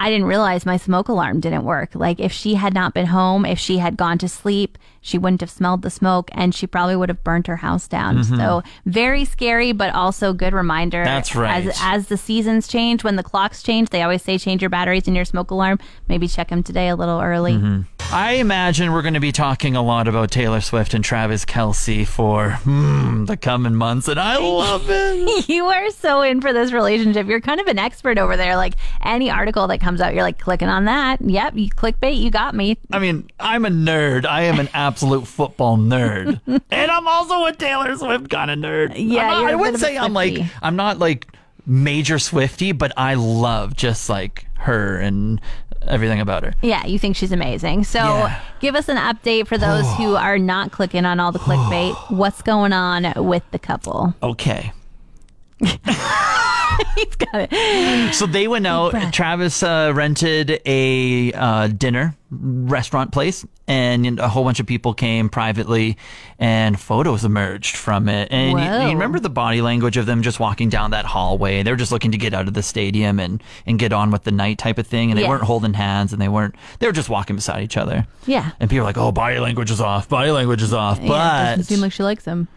I 0.00 0.10
didn't 0.10 0.26
realize 0.26 0.64
my 0.64 0.76
smoke 0.76 1.08
alarm 1.08 1.40
didn't 1.40 1.64
work. 1.64 1.94
Like 1.94 2.20
if 2.20 2.32
she 2.32 2.54
had 2.54 2.72
not 2.72 2.94
been 2.94 3.06
home, 3.06 3.44
if 3.44 3.58
she 3.58 3.78
had 3.78 3.96
gone 3.96 4.18
to 4.18 4.28
sleep, 4.28 4.78
she 5.00 5.18
wouldn't 5.18 5.40
have 5.40 5.50
smelled 5.50 5.82
the 5.82 5.90
smoke 5.90 6.30
and 6.34 6.54
she 6.54 6.66
probably 6.66 6.94
would 6.94 7.08
have 7.08 7.24
burnt 7.24 7.46
her 7.48 7.56
house 7.56 7.88
down. 7.88 8.22
So 8.22 8.62
very 8.86 9.24
scary, 9.24 9.72
but 9.72 9.94
also 9.94 10.32
good 10.32 10.52
reminder. 10.52 10.98
Mm-hmm. 10.98 11.04
That's 11.04 11.34
right. 11.34 11.66
As, 11.66 11.78
as 11.82 12.06
the 12.08 12.16
seasons 12.16 12.68
change, 12.68 13.02
when 13.02 13.16
the 13.16 13.22
clocks 13.22 13.62
change, 13.62 13.90
they 13.90 14.02
always 14.02 14.22
say 14.22 14.38
change 14.38 14.62
your 14.62 14.70
batteries 14.70 15.08
in 15.08 15.14
your 15.14 15.24
smoke 15.24 15.50
alarm. 15.50 15.78
Maybe 16.08 16.28
check 16.28 16.48
them 16.48 16.62
today 16.62 16.88
a 16.88 16.96
little 16.96 17.20
early. 17.20 17.54
Mm-hmm. 17.54 17.82
I 18.10 18.36
imagine 18.40 18.92
we're 18.92 19.02
going 19.02 19.14
to 19.14 19.20
be 19.20 19.32
talking 19.32 19.76
a 19.76 19.82
lot 19.82 20.08
about 20.08 20.30
Taylor 20.30 20.62
Swift 20.62 20.94
and 20.94 21.04
Travis 21.04 21.44
Kelce 21.44 22.06
for 22.06 22.52
hmm, 22.52 23.26
the 23.26 23.36
coming 23.36 23.74
months, 23.74 24.08
and 24.08 24.18
I 24.18 24.38
love 24.38 24.86
it. 24.88 25.48
You 25.48 25.66
are 25.66 25.90
so 25.90 26.22
in 26.22 26.40
for 26.40 26.52
this 26.52 26.72
relationship. 26.72 27.26
You're 27.26 27.40
kind 27.40 27.60
of 27.60 27.66
an 27.66 27.78
expert 27.78 28.18
over 28.18 28.36
there. 28.36 28.56
Like 28.56 28.74
any 29.02 29.30
article 29.30 29.66
that 29.68 29.80
comes 29.80 30.00
out, 30.00 30.14
you're 30.14 30.22
like 30.22 30.38
clicking 30.38 30.68
on 30.68 30.86
that. 30.86 31.20
Yep, 31.20 31.56
you 31.56 31.68
clickbait, 31.68 32.18
you 32.18 32.30
got 32.30 32.54
me. 32.54 32.78
I 32.92 32.98
mean, 32.98 33.30
I'm 33.38 33.64
a 33.66 33.70
nerd. 33.70 34.24
I 34.24 34.42
am 34.42 34.58
an 34.58 34.68
absolute 34.72 35.26
football 35.26 35.76
nerd, 35.76 36.40
and 36.46 36.90
I'm 36.90 37.06
also 37.06 37.44
a 37.44 37.52
Taylor 37.52 37.94
Swift 37.96 38.30
kind 38.30 38.50
of 38.50 38.58
nerd. 38.58 38.94
Yeah, 38.96 39.28
not- 39.28 39.44
I 39.44 39.50
bit 39.50 39.58
wouldn't 39.58 39.80
say 39.80 39.98
I'm 39.98 40.14
like 40.14 40.38
I'm 40.62 40.76
not 40.76 40.98
like 40.98 41.26
major 41.66 42.16
Swiftie, 42.16 42.76
but 42.76 42.92
I 42.96 43.14
love 43.14 43.76
just 43.76 44.08
like 44.08 44.46
her 44.54 44.96
and 44.96 45.40
everything 45.88 46.20
about 46.20 46.42
her. 46.44 46.52
Yeah, 46.62 46.84
you 46.86 46.98
think 46.98 47.16
she's 47.16 47.32
amazing. 47.32 47.84
So 47.84 47.98
Yeah. 47.98 48.40
give 48.60 48.74
us 48.74 48.88
an 48.88 48.96
update 48.96 49.46
for 49.46 49.58
those 49.58 49.86
who 49.94 50.14
are 50.28 50.38
not 50.38 50.72
clicking 50.72 51.04
on 51.04 51.20
all 51.20 51.32
the 51.32 51.38
clickbait. 51.38 51.94
What's 52.10 52.42
going 52.42 52.72
on 52.72 53.12
with 53.16 53.42
the 53.50 53.58
couple? 53.58 54.14
Okay. 54.22 54.72
He's 56.96 57.16
got 57.16 57.48
it. 57.52 58.14
So 58.14 58.26
they 58.26 58.48
went 58.48 58.66
out. 58.66 59.12
Travis 59.12 59.62
uh, 59.62 59.92
rented 59.94 60.60
a 60.66 61.32
uh, 61.32 61.66
dinner 61.68 62.14
restaurant 62.30 63.10
place, 63.12 63.46
and 63.66 64.18
a 64.20 64.28
whole 64.28 64.44
bunch 64.44 64.60
of 64.60 64.66
people 64.66 64.92
came 64.94 65.28
privately, 65.28 65.96
and 66.38 66.78
photos 66.78 67.24
emerged 67.24 67.76
from 67.76 68.08
it. 68.08 68.28
And 68.30 68.58
you, 68.58 68.88
you 68.88 68.92
remember 68.94 69.18
the 69.18 69.30
body 69.30 69.62
language 69.62 69.96
of 69.96 70.06
them 70.06 70.22
just 70.22 70.38
walking 70.38 70.68
down 70.68 70.90
that 70.90 71.04
hallway? 71.06 71.62
They 71.62 71.70
were 71.70 71.76
just 71.76 71.92
looking 71.92 72.10
to 72.12 72.18
get 72.18 72.34
out 72.34 72.48
of 72.48 72.54
the 72.54 72.62
stadium 72.62 73.18
and 73.18 73.42
and 73.66 73.78
get 73.78 73.92
on 73.92 74.10
with 74.10 74.24
the 74.24 74.32
night 74.32 74.58
type 74.58 74.78
of 74.78 74.86
thing. 74.86 75.10
And 75.10 75.16
they 75.18 75.22
Yes. 75.22 75.28
weren't 75.30 75.44
holding 75.44 75.74
hands, 75.74 76.12
and 76.12 76.20
they 76.20 76.28
weren't. 76.28 76.54
They 76.80 76.86
were 76.86 76.92
just 76.92 77.08
walking 77.08 77.36
beside 77.36 77.62
each 77.62 77.76
other. 77.76 78.06
Yeah. 78.26 78.50
And 78.60 78.68
people 78.68 78.80
were 78.82 78.88
like, 78.88 78.98
"Oh, 78.98 79.12
body 79.12 79.38
language 79.38 79.70
is 79.70 79.80
off. 79.80 80.08
Body 80.08 80.30
language 80.30 80.62
is 80.62 80.72
off." 80.74 80.98
Yeah, 80.98 81.04
it 81.04 81.08
but 81.08 81.44
doesn't 81.56 81.64
seem 81.64 81.80
like 81.80 81.92
she 81.92 82.02
likes 82.02 82.24
him. 82.24 82.48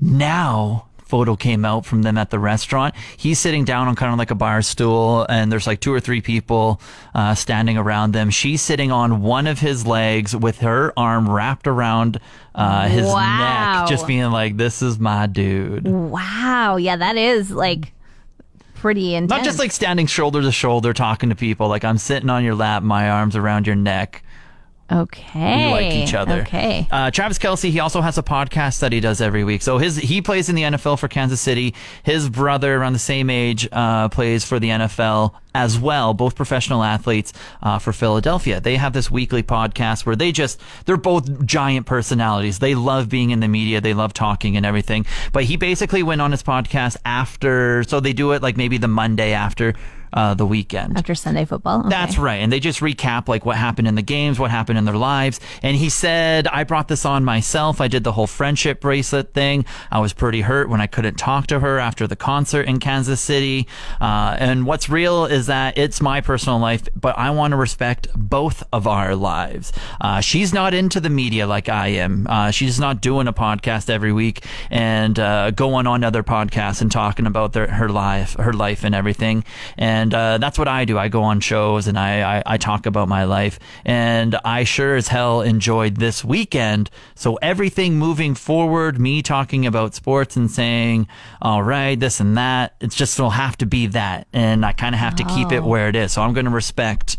now 0.00 0.86
photo 1.10 1.34
came 1.36 1.64
out 1.64 1.84
from 1.84 2.02
them 2.02 2.16
at 2.16 2.30
the 2.30 2.38
restaurant 2.38 2.94
he's 3.16 3.38
sitting 3.38 3.64
down 3.64 3.88
on 3.88 3.94
kind 3.96 4.12
of 4.12 4.18
like 4.18 4.30
a 4.30 4.34
bar 4.34 4.62
stool 4.62 5.26
and 5.28 5.50
there's 5.50 5.66
like 5.66 5.80
two 5.80 5.92
or 5.92 6.00
three 6.00 6.20
people 6.20 6.80
uh, 7.14 7.34
standing 7.34 7.76
around 7.76 8.12
them 8.12 8.30
she's 8.30 8.62
sitting 8.62 8.90
on 8.92 9.20
one 9.20 9.46
of 9.46 9.58
his 9.58 9.86
legs 9.86 10.34
with 10.36 10.58
her 10.60 10.92
arm 10.96 11.28
wrapped 11.28 11.66
around 11.66 12.20
uh, 12.54 12.88
his 12.88 13.06
Wow. 13.06 13.80
neck 13.80 13.88
just 13.88 14.06
being 14.06 14.30
like 14.30 14.56
this 14.56 14.82
is 14.82 14.98
my 14.98 15.26
dude 15.26 15.86
Wow. 15.86 16.76
Yeah, 16.76 16.96
that 16.96 17.16
is 17.16 17.50
like 17.50 17.92
pretty 18.74 19.14
intense. 19.14 19.30
not 19.30 19.44
just 19.44 19.58
like 19.58 19.72
standing 19.72 20.06
shoulder 20.06 20.40
to 20.40 20.50
shoulder 20.52 20.94
talking 20.94 21.28
to 21.28 21.34
people 21.36 21.68
like 21.68 21.84
i'm 21.84 21.98
sitting 21.98 22.30
on 22.30 22.42
your 22.42 22.54
lap 22.54 22.82
my 22.82 23.10
arms 23.10 23.36
around 23.36 23.66
your 23.66 23.76
neck 23.76 24.22
okay. 24.90 25.66
we 25.66 25.72
like 25.72 25.92
each 25.92 26.14
other. 26.14 26.42
Okay. 26.42 26.86
Uh, 26.90 27.10
Travis 27.10 27.38
Kelce, 27.38 27.70
he 27.70 27.80
also 27.80 28.00
has 28.00 28.18
a 28.18 28.22
podcast 28.22 28.80
that 28.80 28.92
he 28.92 29.00
does 29.00 29.20
every 29.20 29.44
week. 29.44 29.62
So 29.62 29.78
his 29.78 29.96
he 29.96 30.22
plays 30.22 30.48
in 30.48 30.54
the 30.54 30.62
NFL 30.62 30.98
for 30.98 31.08
Kansas 31.08 31.40
City. 31.40 31.74
His 32.02 32.28
brother, 32.28 32.76
around 32.76 32.92
the 32.92 32.98
same 32.98 33.30
age, 33.30 33.68
uh, 33.72 34.08
plays 34.08 34.44
for 34.44 34.58
the 34.58 34.68
NFL 34.68 35.34
as 35.54 35.78
well. 35.78 36.14
Both 36.14 36.34
professional 36.34 36.82
athletes 36.82 37.32
uh, 37.62 37.78
for 37.78 37.92
Philadelphia. 37.92 38.60
They 38.60 38.76
have 38.76 38.92
this 38.92 39.10
weekly 39.10 39.42
podcast 39.42 40.06
where 40.06 40.16
they 40.16 40.32
just 40.32 40.60
they're 40.86 40.96
both 40.96 41.44
giant 41.44 41.86
personalities. 41.86 42.58
They 42.58 42.74
love 42.74 43.08
being 43.08 43.30
in 43.30 43.40
the 43.40 43.48
media. 43.48 43.80
They 43.80 43.94
love 43.94 44.12
talking 44.12 44.56
and 44.56 44.64
everything. 44.64 45.06
But 45.32 45.44
he 45.44 45.56
basically 45.56 46.02
went 46.02 46.20
on 46.20 46.30
his 46.30 46.42
podcast 46.42 46.96
after. 47.04 47.84
So 47.84 48.00
they 48.00 48.12
do 48.12 48.32
it 48.32 48.42
like 48.42 48.56
maybe 48.56 48.78
the 48.78 48.88
Monday 48.88 49.32
after. 49.32 49.74
Uh, 50.12 50.34
the 50.34 50.46
weekend. 50.46 50.96
After 50.96 51.14
Sunday 51.14 51.44
football. 51.44 51.80
Okay. 51.80 51.88
That's 51.88 52.18
right. 52.18 52.36
And 52.36 52.52
they 52.52 52.58
just 52.58 52.80
recap 52.80 53.28
like 53.28 53.46
what 53.46 53.56
happened 53.56 53.86
in 53.86 53.94
the 53.94 54.02
games, 54.02 54.38
what 54.40 54.50
happened 54.50 54.76
in 54.76 54.84
their 54.84 54.96
lives. 54.96 55.38
And 55.62 55.76
he 55.76 55.88
said, 55.88 56.48
I 56.48 56.64
brought 56.64 56.88
this 56.88 57.04
on 57.04 57.24
myself. 57.24 57.80
I 57.80 57.86
did 57.86 58.02
the 58.02 58.12
whole 58.12 58.26
friendship 58.26 58.80
bracelet 58.80 59.32
thing. 59.34 59.64
I 59.90 60.00
was 60.00 60.12
pretty 60.12 60.40
hurt 60.40 60.68
when 60.68 60.80
I 60.80 60.88
couldn't 60.88 61.14
talk 61.14 61.46
to 61.48 61.60
her 61.60 61.78
after 61.78 62.06
the 62.06 62.16
concert 62.16 62.62
in 62.62 62.80
Kansas 62.80 63.20
City. 63.20 63.68
Uh, 64.00 64.36
and 64.38 64.66
what's 64.66 64.88
real 64.88 65.26
is 65.26 65.46
that 65.46 65.78
it's 65.78 66.00
my 66.00 66.20
personal 66.20 66.58
life, 66.58 66.88
but 66.96 67.16
I 67.16 67.30
want 67.30 67.52
to 67.52 67.56
respect 67.56 68.08
both 68.16 68.64
of 68.72 68.86
our 68.86 69.14
lives. 69.14 69.72
Uh, 70.00 70.20
she's 70.20 70.52
not 70.52 70.74
into 70.74 70.98
the 71.00 71.10
media 71.10 71.46
like 71.46 71.68
I 71.68 71.88
am. 71.88 72.26
Uh, 72.28 72.50
she's 72.50 72.80
not 72.80 73.00
doing 73.00 73.28
a 73.28 73.32
podcast 73.32 73.90
every 73.90 74.12
week 74.12 74.44
and 74.70 75.18
uh, 75.18 75.50
going 75.52 75.86
on 75.86 76.02
other 76.02 76.22
podcasts 76.22 76.80
and 76.80 76.90
talking 76.90 77.26
about 77.26 77.52
their, 77.52 77.66
her 77.68 77.88
life, 77.88 78.34
her 78.38 78.52
life 78.52 78.82
and 78.84 78.94
everything. 78.94 79.44
And 79.76 79.99
uh, 80.14 80.38
that's 80.38 80.58
what 80.58 80.68
I 80.68 80.84
do. 80.84 80.98
I 80.98 81.08
go 81.08 81.22
on 81.22 81.40
shows 81.40 81.86
and 81.86 81.98
I, 81.98 82.38
I, 82.38 82.42
I 82.46 82.56
talk 82.56 82.86
about 82.86 83.08
my 83.08 83.24
life. 83.24 83.58
And 83.84 84.36
I 84.44 84.64
sure 84.64 84.96
as 84.96 85.08
hell 85.08 85.42
enjoyed 85.42 85.96
this 85.96 86.24
weekend. 86.24 86.90
So 87.14 87.36
everything 87.36 87.96
moving 87.98 88.34
forward, 88.34 89.00
me 89.00 89.22
talking 89.22 89.66
about 89.66 89.94
sports 89.94 90.36
and 90.36 90.50
saying, 90.50 91.08
all 91.42 91.62
right, 91.62 91.98
this 91.98 92.20
and 92.20 92.36
that, 92.36 92.76
it's 92.80 92.94
just 92.94 93.18
will 93.18 93.30
have 93.30 93.56
to 93.58 93.66
be 93.66 93.86
that. 93.88 94.26
And 94.32 94.64
I 94.64 94.72
kind 94.72 94.94
of 94.94 95.00
have 95.00 95.16
to 95.16 95.24
keep 95.24 95.52
it 95.52 95.62
where 95.62 95.88
it 95.88 95.96
is. 95.96 96.12
So 96.12 96.22
I'm 96.22 96.32
going 96.32 96.46
to 96.46 96.50
respect 96.50 97.18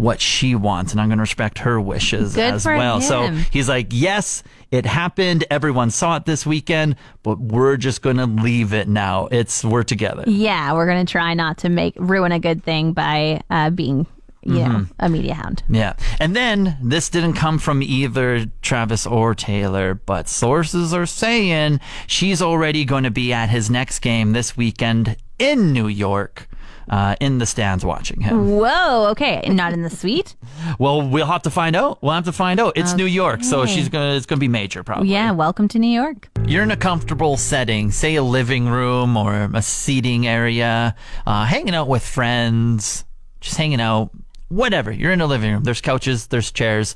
what 0.00 0.20
she 0.20 0.54
wants 0.54 0.92
and 0.92 1.00
I'm 1.00 1.08
going 1.08 1.18
to 1.18 1.22
respect 1.22 1.58
her 1.60 1.80
wishes 1.80 2.34
Good 2.34 2.54
as 2.54 2.64
well. 2.64 3.00
So 3.00 3.28
he's 3.52 3.68
like, 3.68 3.88
yes, 3.90 4.42
it 4.70 4.86
happened. 4.86 5.44
Everyone 5.50 5.90
saw 5.90 6.16
it 6.16 6.24
this 6.24 6.46
weekend, 6.46 6.96
but 7.22 7.38
we're 7.38 7.76
just 7.76 8.02
going 8.02 8.16
to 8.16 8.26
leave 8.26 8.72
it 8.72 8.88
now. 8.88 9.28
It's 9.30 9.64
we're 9.64 9.82
together. 9.82 10.24
Yeah, 10.26 10.72
we're 10.72 10.86
gonna 10.86 11.04
try 11.04 11.34
not 11.34 11.58
to 11.58 11.68
make 11.68 11.94
ruin 11.98 12.32
a 12.32 12.38
good 12.38 12.62
thing 12.64 12.92
by 12.92 13.42
uh, 13.50 13.70
being, 13.70 14.06
you 14.42 14.54
Mm-hmm. 14.54 14.92
a 15.00 15.08
media 15.08 15.34
hound. 15.34 15.62
Yeah. 15.68 15.94
And 16.18 16.34
then 16.34 16.78
this 16.82 17.10
didn't 17.10 17.34
come 17.34 17.58
from 17.58 17.82
either 17.82 18.46
Travis 18.62 19.06
or 19.06 19.34
Taylor, 19.34 19.94
but 19.94 20.28
sources 20.28 20.94
are 20.94 21.04
saying 21.06 21.80
she's 22.06 22.40
already 22.40 22.84
going 22.84 23.04
to 23.04 23.10
be 23.10 23.32
at 23.32 23.50
his 23.50 23.68
next 23.70 23.98
game 23.98 24.32
this 24.32 24.56
weekend 24.56 25.16
in 25.38 25.72
New 25.72 25.88
York. 25.88 26.48
Uh, 26.88 27.14
in 27.20 27.38
the 27.38 27.46
stands 27.46 27.84
watching 27.84 28.20
him. 28.20 28.56
Whoa. 28.56 29.06
Okay. 29.10 29.42
Not 29.48 29.72
in 29.72 29.82
the 29.82 29.90
suite. 29.90 30.34
Well, 30.78 31.02
we'll 31.08 31.26
have 31.26 31.42
to 31.42 31.50
find 31.50 31.74
out. 31.74 32.02
We'll 32.02 32.12
have 32.14 32.24
to 32.24 32.32
find 32.32 32.60
out. 32.60 32.74
It's 32.76 32.94
New 32.94 33.06
York, 33.06 33.42
so 33.42 33.66
she's 33.66 33.88
gonna. 33.88 34.14
It's 34.14 34.26
gonna 34.26 34.38
be 34.40 34.48
major, 34.48 34.82
probably. 34.82 35.08
Yeah. 35.08 35.30
Welcome 35.32 35.68
to 35.68 35.78
New 35.78 35.88
York. 35.90 36.28
You're 36.46 36.62
in 36.62 36.70
a 36.70 36.76
comfortable 36.76 37.36
setting, 37.36 37.90
say 37.90 38.14
a 38.14 38.22
living 38.22 38.68
room 38.68 39.16
or 39.16 39.50
a 39.52 39.62
seating 39.62 40.26
area, 40.26 40.94
uh, 41.26 41.44
hanging 41.44 41.74
out 41.74 41.88
with 41.88 42.02
friends, 42.04 43.04
just 43.40 43.56
hanging 43.56 43.80
out, 43.80 44.10
whatever. 44.48 44.90
You're 44.92 45.12
in 45.12 45.20
a 45.20 45.26
living 45.26 45.52
room. 45.52 45.64
There's 45.64 45.80
couches, 45.80 46.28
there's 46.28 46.50
chairs. 46.50 46.94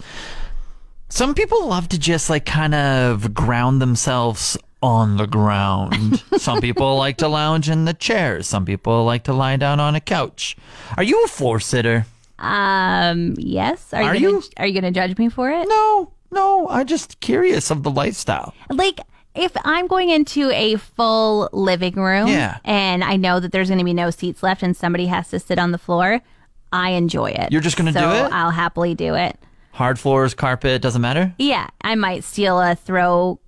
Some 1.09 1.35
people 1.35 1.67
love 1.67 1.89
to 1.91 1.99
just 1.99 2.29
like 2.31 2.45
kind 2.45 2.75
of 2.75 3.35
ground 3.35 3.81
themselves 3.83 4.57
on 4.85 5.17
the 5.17 5.27
ground. 5.27 6.23
Some 6.37 6.61
people 6.61 6.97
like 7.05 7.17
to 7.19 7.29
lounge 7.29 7.71
in 7.71 7.87
the 7.87 7.95
chairs. 7.95 8.47
Some 8.47 8.67
people 8.67 9.05
like 9.05 9.25
to 9.25 9.33
lie 9.33 9.57
down 9.57 9.81
on 9.81 9.95
a 9.95 10.01
couch. 10.01 10.57
Are 10.99 11.03
you 11.03 11.25
a 11.25 11.29
floor 11.29 11.59
sitter? 11.59 12.07
Um. 12.39 13.35
Yes. 13.39 13.93
Are, 13.95 14.03
Are 14.03 14.15
you? 14.15 14.29
Gonna, 14.33 14.39
you? 14.45 14.51
Are 14.59 14.67
you 14.67 14.75
gonna 14.75 14.91
judge 14.93 15.17
me 15.19 15.29
for 15.31 15.51
it? 15.51 15.67
No, 15.69 16.13
no. 16.31 16.69
I'm 16.69 16.87
just 16.87 17.21
curious 17.21 17.71
of 17.71 17.83
the 17.83 17.91
lifestyle. 17.91 18.55
Like. 18.71 19.01
If 19.37 19.51
I'm 19.65 19.89
going 19.89 20.11
into 20.11 20.53
a 20.53 20.77
full 20.77 21.49
living 21.53 21.97
room 21.97 22.29
Yeah. 22.29 22.59
and 22.65 23.03
I 23.03 23.17
know 23.17 23.41
that 23.41 23.51
there's 23.51 23.67
going 23.69 23.81
to 23.81 23.85
be 23.85 23.93
no 23.93 24.11
seats 24.11 24.45
left 24.45 24.63
and 24.63 24.77
somebody 24.77 25.07
has 25.07 25.29
to 25.31 25.41
sit 25.41 25.59
on 25.59 25.73
the 25.73 25.79
floor, 25.79 26.21
I 26.73 26.91
enjoy 26.91 27.33
it. 27.33 27.51
You're 27.51 27.61
just 27.61 27.77
gonna 27.77 27.93
so 27.93 27.99
do 27.99 28.07
it? 28.27 28.33
I'll 28.33 28.53
happily 28.53 28.95
do 28.95 29.17
it. 29.17 29.37
Hard 29.73 29.99
floors, 29.99 30.35
carpet, 30.35 30.81
doesn't 30.83 31.03
matter. 31.03 31.35
Yeah, 31.37 31.67
I 31.81 31.97
might 31.97 32.23
steal 32.23 32.61
a 32.61 32.77
throw 32.77 33.41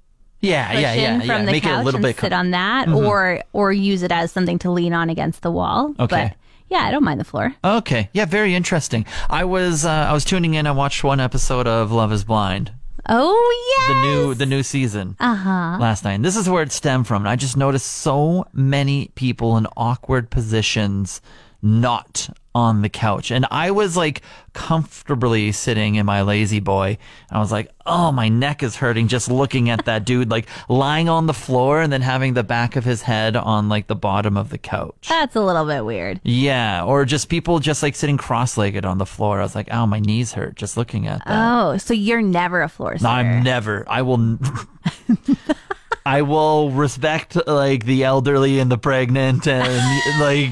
Yeah, 0.46 0.66
cushion 0.68 0.82
yeah, 0.82 0.94
yeah, 0.94 1.18
from 1.20 1.28
yeah. 1.28 1.38
the 1.38 1.52
Make 1.52 1.64
it 1.64 1.66
couch 1.66 1.80
a 1.80 1.84
little 1.84 1.98
and 1.98 2.02
bit. 2.04 2.20
sit 2.20 2.32
on 2.32 2.50
that, 2.50 2.88
or 2.88 3.42
or 3.52 3.72
use 3.72 4.02
it 4.02 4.12
as 4.12 4.32
something 4.32 4.58
to 4.60 4.70
lean 4.70 4.92
on 4.92 5.10
against 5.10 5.42
the 5.42 5.50
wall. 5.50 5.94
Okay. 5.98 6.30
But 6.30 6.36
yeah, 6.68 6.84
I 6.84 6.90
don't 6.90 7.04
mind 7.04 7.20
the 7.20 7.24
floor. 7.24 7.54
Okay, 7.64 8.10
yeah, 8.12 8.24
very 8.24 8.54
interesting. 8.54 9.06
I 9.30 9.44
was 9.44 9.84
uh, 9.84 9.90
I 9.90 10.12
was 10.12 10.24
tuning 10.24 10.54
in. 10.54 10.66
I 10.66 10.72
watched 10.72 11.04
one 11.04 11.20
episode 11.20 11.66
of 11.66 11.92
Love 11.92 12.12
Is 12.12 12.24
Blind, 12.24 12.72
Oh 13.08 13.76
yeah, 13.78 13.94
the 13.94 14.08
yeah. 14.08 14.14
new 14.14 14.34
the 14.34 14.46
new 14.46 14.62
season 14.62 15.16
uh-huh. 15.20 15.78
last 15.80 16.04
night. 16.04 16.14
And 16.14 16.24
this 16.24 16.36
is 16.36 16.48
where 16.48 16.62
it 16.62 16.72
stemmed 16.72 17.06
from. 17.06 17.22
And 17.22 17.28
I 17.28 17.36
just 17.36 17.56
noticed 17.56 17.86
so 17.86 18.46
many 18.52 19.08
people 19.14 19.56
in 19.56 19.66
awkward 19.76 20.30
positions, 20.30 21.20
not 21.62 22.28
on 22.56 22.80
the 22.80 22.88
couch. 22.88 23.30
And 23.30 23.44
I 23.50 23.70
was 23.70 23.98
like 23.98 24.22
comfortably 24.54 25.52
sitting 25.52 25.96
in 25.96 26.06
my 26.06 26.22
La-Z-Boy. 26.22 26.96
I 27.30 27.38
was 27.38 27.52
like, 27.52 27.70
oh, 27.84 28.10
my 28.10 28.30
neck 28.30 28.62
is 28.62 28.76
hurting 28.76 29.08
just 29.08 29.30
looking 29.30 29.68
at 29.68 29.84
that 29.84 30.06
dude 30.06 30.30
like 30.30 30.48
lying 30.70 31.10
on 31.10 31.26
the 31.26 31.34
floor 31.34 31.82
and 31.82 31.92
then 31.92 32.00
having 32.00 32.32
the 32.32 32.42
back 32.42 32.74
of 32.74 32.82
his 32.82 33.02
head 33.02 33.36
on 33.36 33.68
like 33.68 33.88
the 33.88 33.94
bottom 33.94 34.38
of 34.38 34.48
the 34.48 34.56
couch. 34.56 35.06
That's 35.06 35.36
a 35.36 35.42
little 35.42 35.66
bit 35.66 35.84
weird. 35.84 36.18
Yeah. 36.24 36.82
Or 36.82 37.04
just 37.04 37.28
people 37.28 37.58
just 37.58 37.82
like 37.82 37.94
sitting 37.94 38.16
cross 38.16 38.56
legged 38.56 38.86
on 38.86 38.96
the 38.96 39.04
floor. 39.04 39.38
I 39.38 39.42
was 39.42 39.54
like, 39.54 39.68
oh, 39.70 39.84
my 39.84 40.00
knees 40.00 40.32
hurt 40.32 40.56
just 40.56 40.78
looking 40.78 41.06
at 41.06 41.22
that. 41.26 41.58
Oh, 41.58 41.76
so 41.76 41.92
you're 41.92 42.22
never 42.22 42.62
a 42.62 42.70
floor 42.70 42.96
sitter. 42.96 43.06
I'm 43.06 43.42
never. 43.42 43.84
I 43.86 44.00
will. 44.00 44.38
n- 46.06 46.12
I 46.16 46.22
will 46.22 46.70
respect 46.70 47.36
like 47.46 47.84
the 47.84 48.04
elderly 48.04 48.58
and 48.60 48.70
the 48.70 48.78
pregnant, 48.78 49.46
and 49.46 49.66
like 50.20 50.50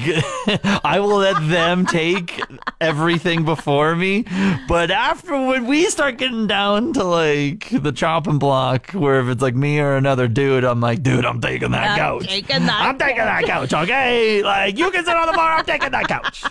I 0.85 0.99
will 0.99 1.17
let 1.17 1.47
them 1.47 1.85
take 1.85 2.41
everything 2.81 3.45
before 3.45 3.95
me. 3.95 4.25
But 4.67 4.91
after 4.91 5.31
when 5.47 5.65
we 5.65 5.85
start 5.85 6.17
getting 6.17 6.47
down 6.47 6.93
to 6.93 7.03
like 7.03 7.69
the 7.69 7.91
chopping 7.91 8.37
block, 8.39 8.91
where 8.91 9.19
if 9.21 9.27
it's 9.27 9.41
like 9.41 9.55
me 9.55 9.79
or 9.79 9.95
another 9.95 10.27
dude, 10.27 10.63
I'm 10.63 10.81
like, 10.81 11.03
dude, 11.03 11.25
I'm 11.25 11.41
taking 11.41 11.71
that 11.71 11.91
I'm 11.91 11.97
couch. 11.97 12.27
taking 12.27 12.65
that 12.65 12.81
I'm 12.81 12.97
taking 12.97 13.17
that 13.17 13.43
couch. 13.45 13.73
Okay, 13.73 14.43
like 14.43 14.77
you 14.77 14.91
can 14.91 15.05
sit 15.05 15.15
on 15.15 15.27
the 15.27 15.33
bar. 15.33 15.57
I'm 15.57 15.65
taking 15.65 15.91
that 15.91 16.07
couch. 16.07 16.43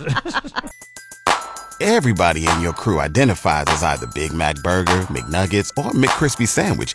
Everybody 1.81 2.47
in 2.47 2.61
your 2.61 2.73
crew 2.73 3.01
identifies 3.01 3.65
as 3.69 3.83
either 3.83 4.07
Big 4.15 4.33
Mac 4.33 4.57
Burger, 4.63 5.03
McNuggets, 5.07 5.71
or 5.77 5.91
McCrispy 5.91 6.47
Sandwich. 6.47 6.95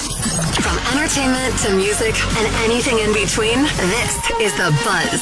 entertainment 0.91 1.57
to 1.59 1.73
music 1.73 2.13
and 2.37 2.55
anything 2.65 2.99
in 2.99 3.13
between, 3.13 3.61
this 3.63 4.29
is 4.41 4.53
The 4.57 4.71
Buzz. 4.83 5.21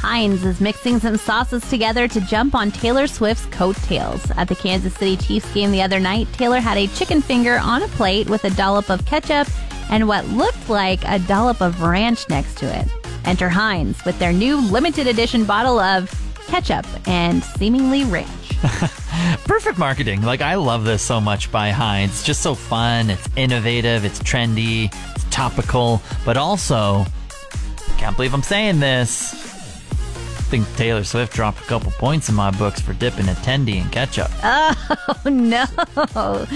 Heinz 0.00 0.44
is 0.44 0.60
mixing 0.60 1.00
some 1.00 1.16
sauces 1.16 1.68
together 1.70 2.06
to 2.08 2.20
jump 2.20 2.54
on 2.54 2.70
Taylor 2.70 3.06
Swift's 3.06 3.46
coattails. 3.46 4.30
At 4.32 4.48
the 4.48 4.54
Kansas 4.54 4.94
City 4.94 5.16
Chiefs 5.16 5.52
game 5.54 5.70
the 5.70 5.80
other 5.80 5.98
night, 5.98 6.30
Taylor 6.34 6.60
had 6.60 6.76
a 6.76 6.88
chicken 6.88 7.22
finger 7.22 7.58
on 7.58 7.82
a 7.82 7.88
plate 7.88 8.28
with 8.28 8.44
a 8.44 8.50
dollop 8.50 8.90
of 8.90 9.04
ketchup 9.06 9.48
and 9.90 10.06
what 10.06 10.26
looked 10.28 10.68
like 10.68 11.00
a 11.06 11.18
dollop 11.20 11.62
of 11.62 11.80
ranch 11.80 12.28
next 12.28 12.58
to 12.58 12.66
it. 12.66 12.86
Enter 13.24 13.48
Heinz 13.48 14.04
with 14.04 14.18
their 14.18 14.32
new 14.32 14.60
limited 14.60 15.06
edition 15.06 15.44
bottle 15.44 15.78
of 15.78 16.12
ketchup 16.46 16.86
and 17.08 17.42
seemingly 17.42 18.04
ranch. 18.04 18.47
Perfect 19.44 19.78
marketing. 19.78 20.22
Like 20.22 20.40
I 20.40 20.54
love 20.56 20.84
this 20.84 21.02
so 21.02 21.20
much 21.20 21.50
by 21.52 21.70
Heinz. 21.70 22.10
It's 22.12 22.22
just 22.24 22.42
so 22.42 22.54
fun. 22.54 23.10
It's 23.10 23.28
innovative. 23.36 24.04
It's 24.04 24.18
trendy. 24.20 24.92
It's 25.14 25.24
topical, 25.30 26.02
but 26.24 26.36
also 26.36 27.04
can't 27.98 28.16
believe 28.16 28.32
I'm 28.32 28.42
saying 28.42 28.80
this. 28.80 29.34
I 29.92 30.50
think 30.50 30.76
Taylor 30.76 31.04
Swift 31.04 31.34
dropped 31.34 31.60
a 31.60 31.64
couple 31.64 31.90
points 31.92 32.30
in 32.30 32.34
my 32.34 32.50
books 32.52 32.80
for 32.80 32.94
dipping 32.94 33.28
a 33.28 33.32
attendee 33.32 33.82
in 33.82 33.88
ketchup. 33.90 34.30
Oh 35.24 35.30
no. 35.30 35.64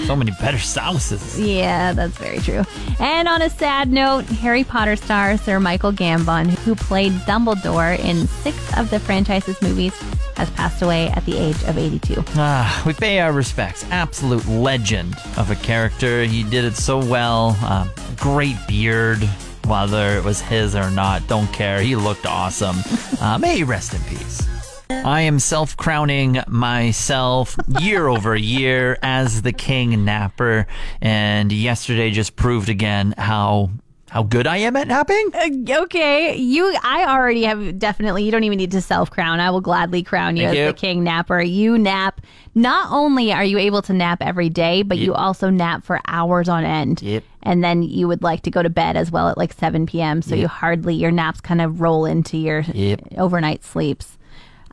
So 0.05 0.15
many 0.15 0.31
better 0.39 0.57
sauces. 0.59 1.39
Yeah, 1.39 1.91
that's 1.93 2.17
very 2.17 2.39
true. 2.39 2.63
And 2.99 3.27
on 3.27 3.41
a 3.41 3.49
sad 3.49 3.91
note, 3.91 4.25
Harry 4.25 4.63
Potter 4.63 4.95
star 4.95 5.37
Sir 5.37 5.59
Michael 5.59 5.91
Gambon, 5.91 6.49
who 6.49 6.75
played 6.75 7.11
Dumbledore 7.27 7.97
in 7.99 8.27
six 8.27 8.57
of 8.77 8.89
the 8.89 8.99
franchise's 8.99 9.61
movies, 9.61 9.93
has 10.35 10.49
passed 10.51 10.81
away 10.81 11.09
at 11.09 11.25
the 11.25 11.37
age 11.37 11.61
of 11.63 11.77
82. 11.77 12.23
Ah, 12.35 12.83
we 12.85 12.93
pay 12.93 13.19
our 13.19 13.31
respects. 13.31 13.85
Absolute 13.91 14.45
legend 14.47 15.15
of 15.37 15.51
a 15.51 15.55
character. 15.55 16.23
He 16.23 16.43
did 16.43 16.65
it 16.65 16.75
so 16.75 17.03
well. 17.03 17.57
Um, 17.63 17.89
great 18.17 18.57
beard. 18.67 19.27
Whether 19.65 20.17
it 20.17 20.25
was 20.25 20.41
his 20.41 20.75
or 20.75 20.91
not, 20.91 21.25
don't 21.27 21.47
care. 21.53 21.81
He 21.81 21.95
looked 21.95 22.25
awesome. 22.25 22.75
Uh, 23.21 23.37
may 23.37 23.57
he 23.57 23.63
rest 23.63 23.93
in 23.93 24.01
peace. 24.01 24.45
I 24.89 25.21
am 25.21 25.39
self 25.39 25.75
crowning 25.77 26.41
myself 26.47 27.57
year 27.79 28.07
over 28.07 28.35
year 28.35 28.97
as 29.01 29.41
the 29.41 29.53
king 29.53 30.05
napper, 30.05 30.67
and 31.01 31.51
yesterday 31.51 32.11
just 32.11 32.35
proved 32.35 32.69
again 32.69 33.13
how 33.17 33.69
how 34.13 34.21
good 34.21 34.45
I 34.45 34.57
am 34.57 34.75
at 34.75 34.87
napping. 34.87 35.31
Uh, 35.33 35.81
okay, 35.83 36.35
you. 36.35 36.71
I 36.83 37.05
already 37.05 37.43
have 37.45 37.79
definitely. 37.79 38.23
You 38.23 38.31
don't 38.31 38.43
even 38.43 38.59
need 38.59 38.69
to 38.71 38.81
self 38.81 39.09
crown. 39.09 39.39
I 39.39 39.49
will 39.49 39.59
gladly 39.59 40.03
crown 40.03 40.37
you 40.37 40.43
Thank 40.43 40.51
as 40.55 40.59
you. 40.59 40.65
the 40.67 40.73
king 40.73 41.03
napper. 41.03 41.41
You 41.41 41.79
nap. 41.79 42.21
Not 42.53 42.91
only 42.91 43.33
are 43.33 43.43
you 43.43 43.57
able 43.57 43.81
to 43.81 43.93
nap 43.93 44.19
every 44.21 44.49
day, 44.49 44.83
but 44.83 44.99
you 44.99 45.15
also 45.15 45.49
nap 45.49 45.83
for 45.83 45.99
hours 46.07 46.47
on 46.47 46.63
end. 46.63 47.01
Yep. 47.01 47.23
And 47.41 47.63
then 47.63 47.81
you 47.81 48.07
would 48.07 48.21
like 48.21 48.43
to 48.43 48.51
go 48.51 48.61
to 48.61 48.69
bed 48.69 48.95
as 48.95 49.09
well 49.09 49.29
at 49.29 49.37
like 49.39 49.51
7 49.51 49.87
p.m. 49.87 50.21
So 50.21 50.35
you 50.35 50.47
hardly 50.47 50.93
your 50.93 51.09
naps 51.11 51.41
kind 51.41 51.59
of 51.61 51.81
roll 51.81 52.05
into 52.05 52.37
your 52.37 52.61
Yep. 52.71 53.01
overnight 53.17 53.63
sleeps. 53.63 54.19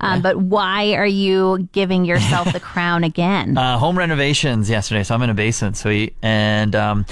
Um, 0.02 0.22
But 0.22 0.36
why 0.38 0.92
are 0.94 1.06
you 1.06 1.68
giving 1.72 2.04
yourself 2.04 2.52
the 2.52 2.60
crown 2.70 3.04
again? 3.04 3.56
uh, 3.58 3.78
home 3.78 3.96
renovations 3.98 4.68
yesterday, 4.70 5.02
so 5.02 5.14
I'm 5.14 5.22
in 5.22 5.28
a 5.30 5.34
basement 5.34 5.76
suite, 5.76 6.14
and 6.22 6.74
um, 6.74 7.04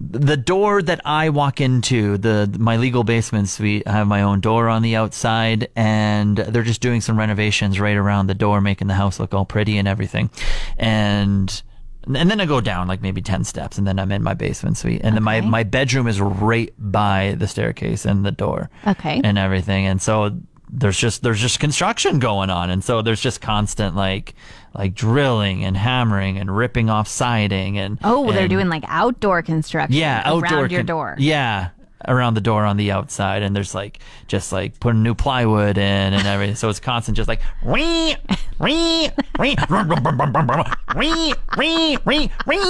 the 0.00 0.36
door 0.36 0.80
that 0.82 1.00
I 1.04 1.28
walk 1.30 1.60
into, 1.60 2.18
the 2.18 2.54
my 2.58 2.76
legal 2.76 3.02
basement 3.04 3.48
suite, 3.48 3.82
I 3.86 3.92
have 3.92 4.06
my 4.06 4.22
own 4.22 4.40
door 4.40 4.68
on 4.68 4.82
the 4.82 4.94
outside, 4.96 5.68
and 5.74 6.36
they're 6.36 6.62
just 6.62 6.80
doing 6.80 7.00
some 7.00 7.18
renovations 7.18 7.80
right 7.80 7.96
around 7.96 8.28
the 8.28 8.34
door, 8.34 8.60
making 8.60 8.86
the 8.86 8.94
house 8.94 9.18
look 9.18 9.34
all 9.34 9.44
pretty 9.44 9.76
and 9.78 9.88
everything, 9.88 10.30
and. 10.76 11.62
And 12.06 12.30
then 12.30 12.40
I 12.40 12.46
go 12.46 12.62
down 12.62 12.88
like 12.88 13.02
maybe 13.02 13.20
10 13.20 13.44
steps 13.44 13.76
and 13.76 13.86
then 13.86 13.98
I'm 13.98 14.10
in 14.12 14.22
my 14.22 14.32
basement 14.32 14.78
suite. 14.78 15.02
And 15.04 15.14
then 15.14 15.22
my, 15.22 15.42
my 15.42 15.62
bedroom 15.62 16.06
is 16.06 16.22
right 16.22 16.72
by 16.78 17.34
the 17.36 17.46
staircase 17.46 18.06
and 18.06 18.24
the 18.24 18.30
door 18.30 18.70
Okay. 18.86 19.20
and 19.22 19.36
everything. 19.36 19.84
And 19.84 20.00
so 20.00 20.38
there's 20.70 20.96
just 20.96 21.22
there's 21.22 21.40
just 21.40 21.60
construction 21.60 22.18
going 22.18 22.48
on, 22.48 22.70
and 22.70 22.82
so 22.82 23.02
there's 23.02 23.20
just 23.20 23.42
constant 23.42 23.94
like 23.94 24.34
like 24.74 24.94
drilling 24.94 25.64
and 25.64 25.76
hammering 25.76 26.38
and 26.38 26.54
ripping 26.54 26.90
off 26.90 27.08
siding 27.08 27.78
and 27.78 27.98
oh, 28.04 28.30
they're 28.32 28.48
doing 28.48 28.68
like 28.68 28.84
outdoor 28.86 29.42
construction. 29.42 29.94
yeah 29.96 30.22
outdoor 30.24 30.58
around 30.60 30.70
your 30.70 30.80
con- 30.80 30.86
door. 30.86 31.16
yeah 31.18 31.70
around 32.06 32.34
the 32.34 32.40
door 32.40 32.64
on 32.64 32.76
the 32.76 32.92
outside 32.92 33.42
and 33.42 33.56
there's 33.56 33.74
like 33.74 33.98
just 34.28 34.52
like 34.52 34.78
putting 34.78 35.02
new 35.02 35.14
plywood 35.14 35.76
in 35.76 36.14
and 36.14 36.26
everything 36.26 36.54
so 36.54 36.68
it's 36.68 36.78
constant 36.78 37.16
just 37.16 37.28
like 37.28 37.40
wee 37.64 38.14
wee 38.60 39.08
wee 39.38 39.56
wee 40.96 41.34
wee 41.56 41.96
wee 42.06 42.30
wee 42.46 42.60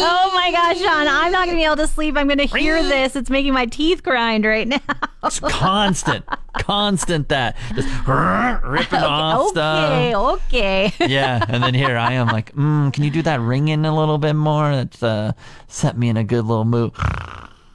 Oh 0.00 0.30
my 0.34 0.50
gosh, 0.52 0.78
Shawn, 0.78 1.08
I'm 1.08 1.32
not 1.32 1.48
to 1.48 1.54
be 1.54 1.64
able 1.64 1.76
to 1.76 1.86
sleep. 1.86 2.16
I'm 2.16 2.28
to 2.28 2.44
hear 2.44 2.82
this. 2.82 3.16
It's 3.16 3.30
making 3.30 3.52
my 3.52 3.66
teeth 3.66 4.02
grind 4.02 4.44
right 4.44 4.66
now. 4.66 4.78
It's 5.22 5.40
constant 5.40 6.24
constant 6.58 7.28
that 7.28 7.56
just 7.74 7.88
ripping 8.06 8.98
off 8.98 9.48
stuff 9.48 9.90
okay, 9.90 10.14
okay. 10.14 10.92
yeah, 11.08 11.44
and 11.48 11.62
then 11.62 11.74
here 11.74 11.96
I 11.96 12.12
am 12.12 12.26
like, 12.26 12.54
mm, 12.54 12.92
can 12.92 13.04
you 13.04 13.10
do 13.10 13.22
that 13.22 13.40
ringing 13.40 13.84
a 13.84 13.96
little 13.96 14.18
bit 14.18 14.34
more? 14.34 14.70
That's 14.70 15.02
uh, 15.02 15.32
set 15.66 15.96
me 15.96 16.08
in 16.08 16.16
a 16.16 16.24
good 16.24 16.44
little 16.44 16.64
mood. 16.64 16.92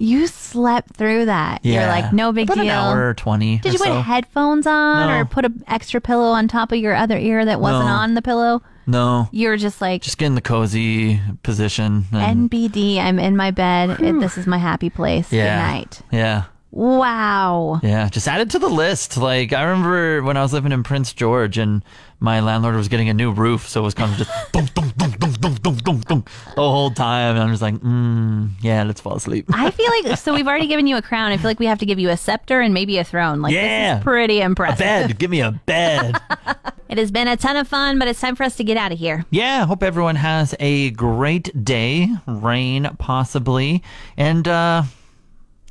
You 0.03 0.27
slept 0.27 0.95
through 0.97 1.25
that. 1.27 1.61
Yeah. 1.63 1.79
You're 1.81 1.87
like, 1.87 2.11
no 2.13 2.33
big 2.33 2.49
About 2.49 2.55
deal. 2.55 2.63
An 2.65 2.69
hour 2.69 3.07
or 3.09 3.13
twenty. 3.13 3.59
Did 3.59 3.69
or 3.69 3.71
you 3.73 3.77
put 3.79 3.87
so. 3.87 4.01
headphones 4.01 4.67
on 4.67 5.07
No. 5.07 5.19
or 5.19 5.25
put 5.25 5.45
an 5.45 5.63
extra 5.67 6.01
pillow 6.01 6.31
on 6.31 6.47
top 6.49 6.71
of 6.73 6.77
your 6.79 6.93
other 6.93 7.17
ear 7.17 7.45
that 7.45 7.61
wasn't 7.61 7.85
No. 7.85 7.91
on 7.93 8.13
the 8.13 8.21
pillow? 8.21 8.61
No, 8.85 9.29
You're 9.31 9.55
just 9.55 9.79
like 9.79 10.01
just 10.01 10.17
get 10.17 10.25
in 10.25 10.35
the 10.35 10.41
cozy 10.41 11.21
position. 11.41 12.05
And, 12.11 12.49
NBD. 12.49 12.99
I'm 12.99 13.17
in 13.17 13.37
my 13.37 13.49
bed. 13.51 13.91
It, 14.01 14.19
this 14.19 14.37
is 14.37 14.45
my 14.45 14.57
happy 14.57 14.89
place. 14.89 15.31
yeah, 15.31 15.55
Good 15.55 15.71
night. 15.73 16.01
yeah, 16.11 16.43
Wow. 16.73 17.79
Yeah, 17.83 18.09
just 18.09 18.27
added 18.27 18.49
to 18.51 18.59
the 18.59 18.67
list. 18.67 19.15
Like 19.15 19.53
I 19.53 19.61
remember 19.61 20.23
when 20.23 20.37
I 20.37 20.41
was 20.41 20.53
living 20.53 20.71
in 20.71 20.81
Prince 20.81 21.13
George 21.13 21.59
and 21.59 21.83
my 22.19 22.39
landlord 22.39 22.75
was 22.75 22.87
getting 22.87 23.09
a 23.09 23.13
new 23.13 23.31
roof, 23.31 23.69
so 23.69 23.81
it 23.81 23.83
was 23.83 23.93
kind 23.93 24.11
of 24.11 24.17
just 24.17 24.51
boom, 24.51 24.67
boom, 24.73 24.91
boom, 24.97 25.11
boom, 25.19 25.33
boom, 25.39 25.55
boom, 25.61 25.77
boom, 25.77 25.99
boom 25.99 26.25
the 26.55 26.61
whole 26.61 26.89
time. 26.89 27.35
And 27.35 27.43
I'm 27.43 27.51
just 27.51 27.61
like, 27.61 27.75
mm, 27.75 28.49
yeah, 28.61 28.81
let's 28.81 29.01
fall 29.01 29.15
asleep. 29.15 29.45
I 29.53 29.69
feel 29.69 29.85
like 29.87 30.17
so 30.17 30.33
we've 30.33 30.47
already 30.47 30.65
given 30.65 30.87
you 30.87 30.97
a 30.97 31.01
crown. 31.03 31.31
I 31.31 31.37
feel 31.37 31.45
like 31.45 31.59
we 31.59 31.67
have 31.67 31.77
to 31.77 31.85
give 31.85 31.99
you 31.99 32.09
a 32.09 32.17
scepter 32.17 32.59
and 32.59 32.73
maybe 32.73 32.97
a 32.97 33.03
throne. 33.03 33.43
Like 33.43 33.53
yeah, 33.53 33.99
pretty 34.01 34.41
impressive. 34.41 34.79
A 34.79 35.07
bed. 35.07 35.19
Give 35.19 35.29
me 35.29 35.41
a 35.41 35.51
bed. 35.51 36.19
it 36.89 36.97
has 36.97 37.11
been 37.11 37.27
a 37.27 37.37
ton 37.37 37.55
of 37.55 37.67
fun, 37.67 37.99
but 37.99 38.07
it's 38.07 38.19
time 38.19 38.35
for 38.35 38.45
us 38.45 38.55
to 38.55 38.63
get 38.63 38.77
out 38.77 38.91
of 38.91 38.97
here. 38.97 39.25
Yeah, 39.29 39.67
hope 39.67 39.83
everyone 39.83 40.15
has 40.15 40.55
a 40.59 40.89
great 40.89 41.63
day. 41.63 42.09
Rain 42.25 42.89
possibly, 42.97 43.83
and. 44.17 44.47
uh 44.47 44.83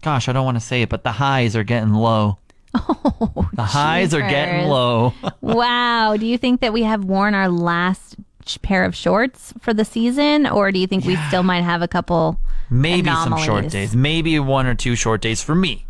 gosh, 0.03 0.29
I 0.29 0.33
don't 0.33 0.45
want 0.45 0.57
to 0.57 0.61
say 0.61 0.83
it, 0.83 0.89
but 0.89 1.05
the 1.05 1.13
highs 1.13 1.57
are 1.57 1.65
getting 1.65 1.95
low. 1.95 2.39
Oh, 2.75 3.49
The 3.53 3.63
highs 3.63 4.15
are 4.15 4.21
getting 4.21 4.69
low. 4.69 5.15
wow. 5.41 6.17
Do 6.17 6.27
you 6.27 6.37
think 6.39 6.61
that 6.61 6.73
we 6.73 6.83
have 6.83 7.05
worn 7.05 7.35
our 7.35 7.49
last 7.49 8.17
pair 8.63 8.85
of 8.85 8.97
shorts 8.97 9.53
for 9.61 9.73
the 9.73 9.85
season, 9.85 10.47
or 10.47 10.73
do 10.73 10.79
you 10.79 10.87
think 10.87 11.05
we 11.05 11.17
still 11.29 11.43
might 11.43 11.63
have 11.63 11.83
a 11.83 11.89
couple? 11.89 12.41
Maybe 12.71 13.09
some 13.11 13.39
short 13.39 13.69
days. 13.69 13.95
Maybe 13.95 14.39
one 14.41 14.67
or 14.67 14.75
two 14.75 14.97
short 14.97 15.21
days 15.21 15.43
for 15.43 15.55
me. 15.55 15.87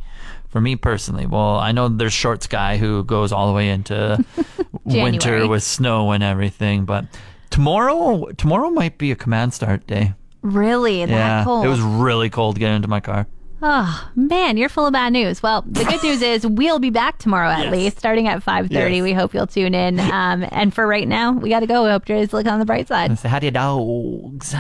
For 0.48 0.60
me 0.60 0.76
personally. 0.76 1.24
Well, 1.24 1.56
I 1.56 1.72
know 1.72 1.88
there's 1.88 2.12
shorts 2.12 2.46
guy 2.46 2.76
who 2.76 3.04
goes 3.04 3.32
all 3.32 3.46
the 3.46 3.54
way 3.54 3.70
into 3.70 4.22
winter 4.84 5.46
with 5.46 5.62
snow 5.62 6.10
and 6.10 6.22
everything, 6.22 6.84
but 6.84 7.06
tomorrow 7.48 8.26
tomorrow 8.32 8.68
might 8.68 8.98
be 8.98 9.12
a 9.12 9.16
command 9.16 9.54
start 9.54 9.86
day. 9.86 10.12
Really, 10.42 11.04
that 11.06 11.10
yeah. 11.10 11.44
cold? 11.44 11.64
It 11.64 11.68
was 11.68 11.80
really 11.80 12.28
cold 12.28 12.58
getting 12.58 12.76
into 12.76 12.88
my 12.88 13.00
car. 13.00 13.26
Oh 13.64 14.10
man, 14.16 14.56
you're 14.56 14.68
full 14.68 14.86
of 14.86 14.92
bad 14.92 15.12
news. 15.12 15.40
Well, 15.42 15.62
the 15.66 15.84
good 15.84 16.02
news 16.02 16.20
is 16.20 16.44
we'll 16.46 16.80
be 16.80 16.90
back 16.90 17.18
tomorrow 17.18 17.48
at 17.48 17.64
Yes. 17.64 17.72
least, 17.72 17.98
starting 17.98 18.26
at 18.26 18.42
5:30. 18.42 18.70
Yes. 18.96 19.02
We 19.02 19.12
hope 19.12 19.34
you'll 19.34 19.46
tune 19.46 19.74
in. 19.74 20.00
Um, 20.12 20.44
and 20.52 20.74
for 20.74 20.86
right 20.86 21.06
now, 21.08 21.32
we 21.32 21.48
got 21.48 21.60
to 21.60 21.66
go. 21.66 21.84
We 21.84 21.90
hope 21.90 22.08
you 22.08 22.16
guys 22.16 22.32
look 22.32 22.46
on 22.46 22.58
the 22.58 22.64
bright 22.66 22.86
side. 22.88 23.18
Say, 23.18 23.28
how 23.28 23.38
do 23.38 23.46
you 23.46 23.50
dogs? 23.52 24.54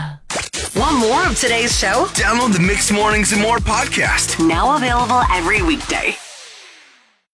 Want 0.74 0.98
more 0.98 1.26
of 1.26 1.38
today's 1.38 1.76
show? 1.78 2.06
Download 2.14 2.52
the 2.54 2.60
Mix 2.60 2.90
Mornings 2.90 3.32
and 3.32 3.42
More 3.42 3.58
podcast. 3.58 4.44
Now 4.46 4.74
available 4.76 5.20
every 5.30 5.60
weekday. 5.62 6.14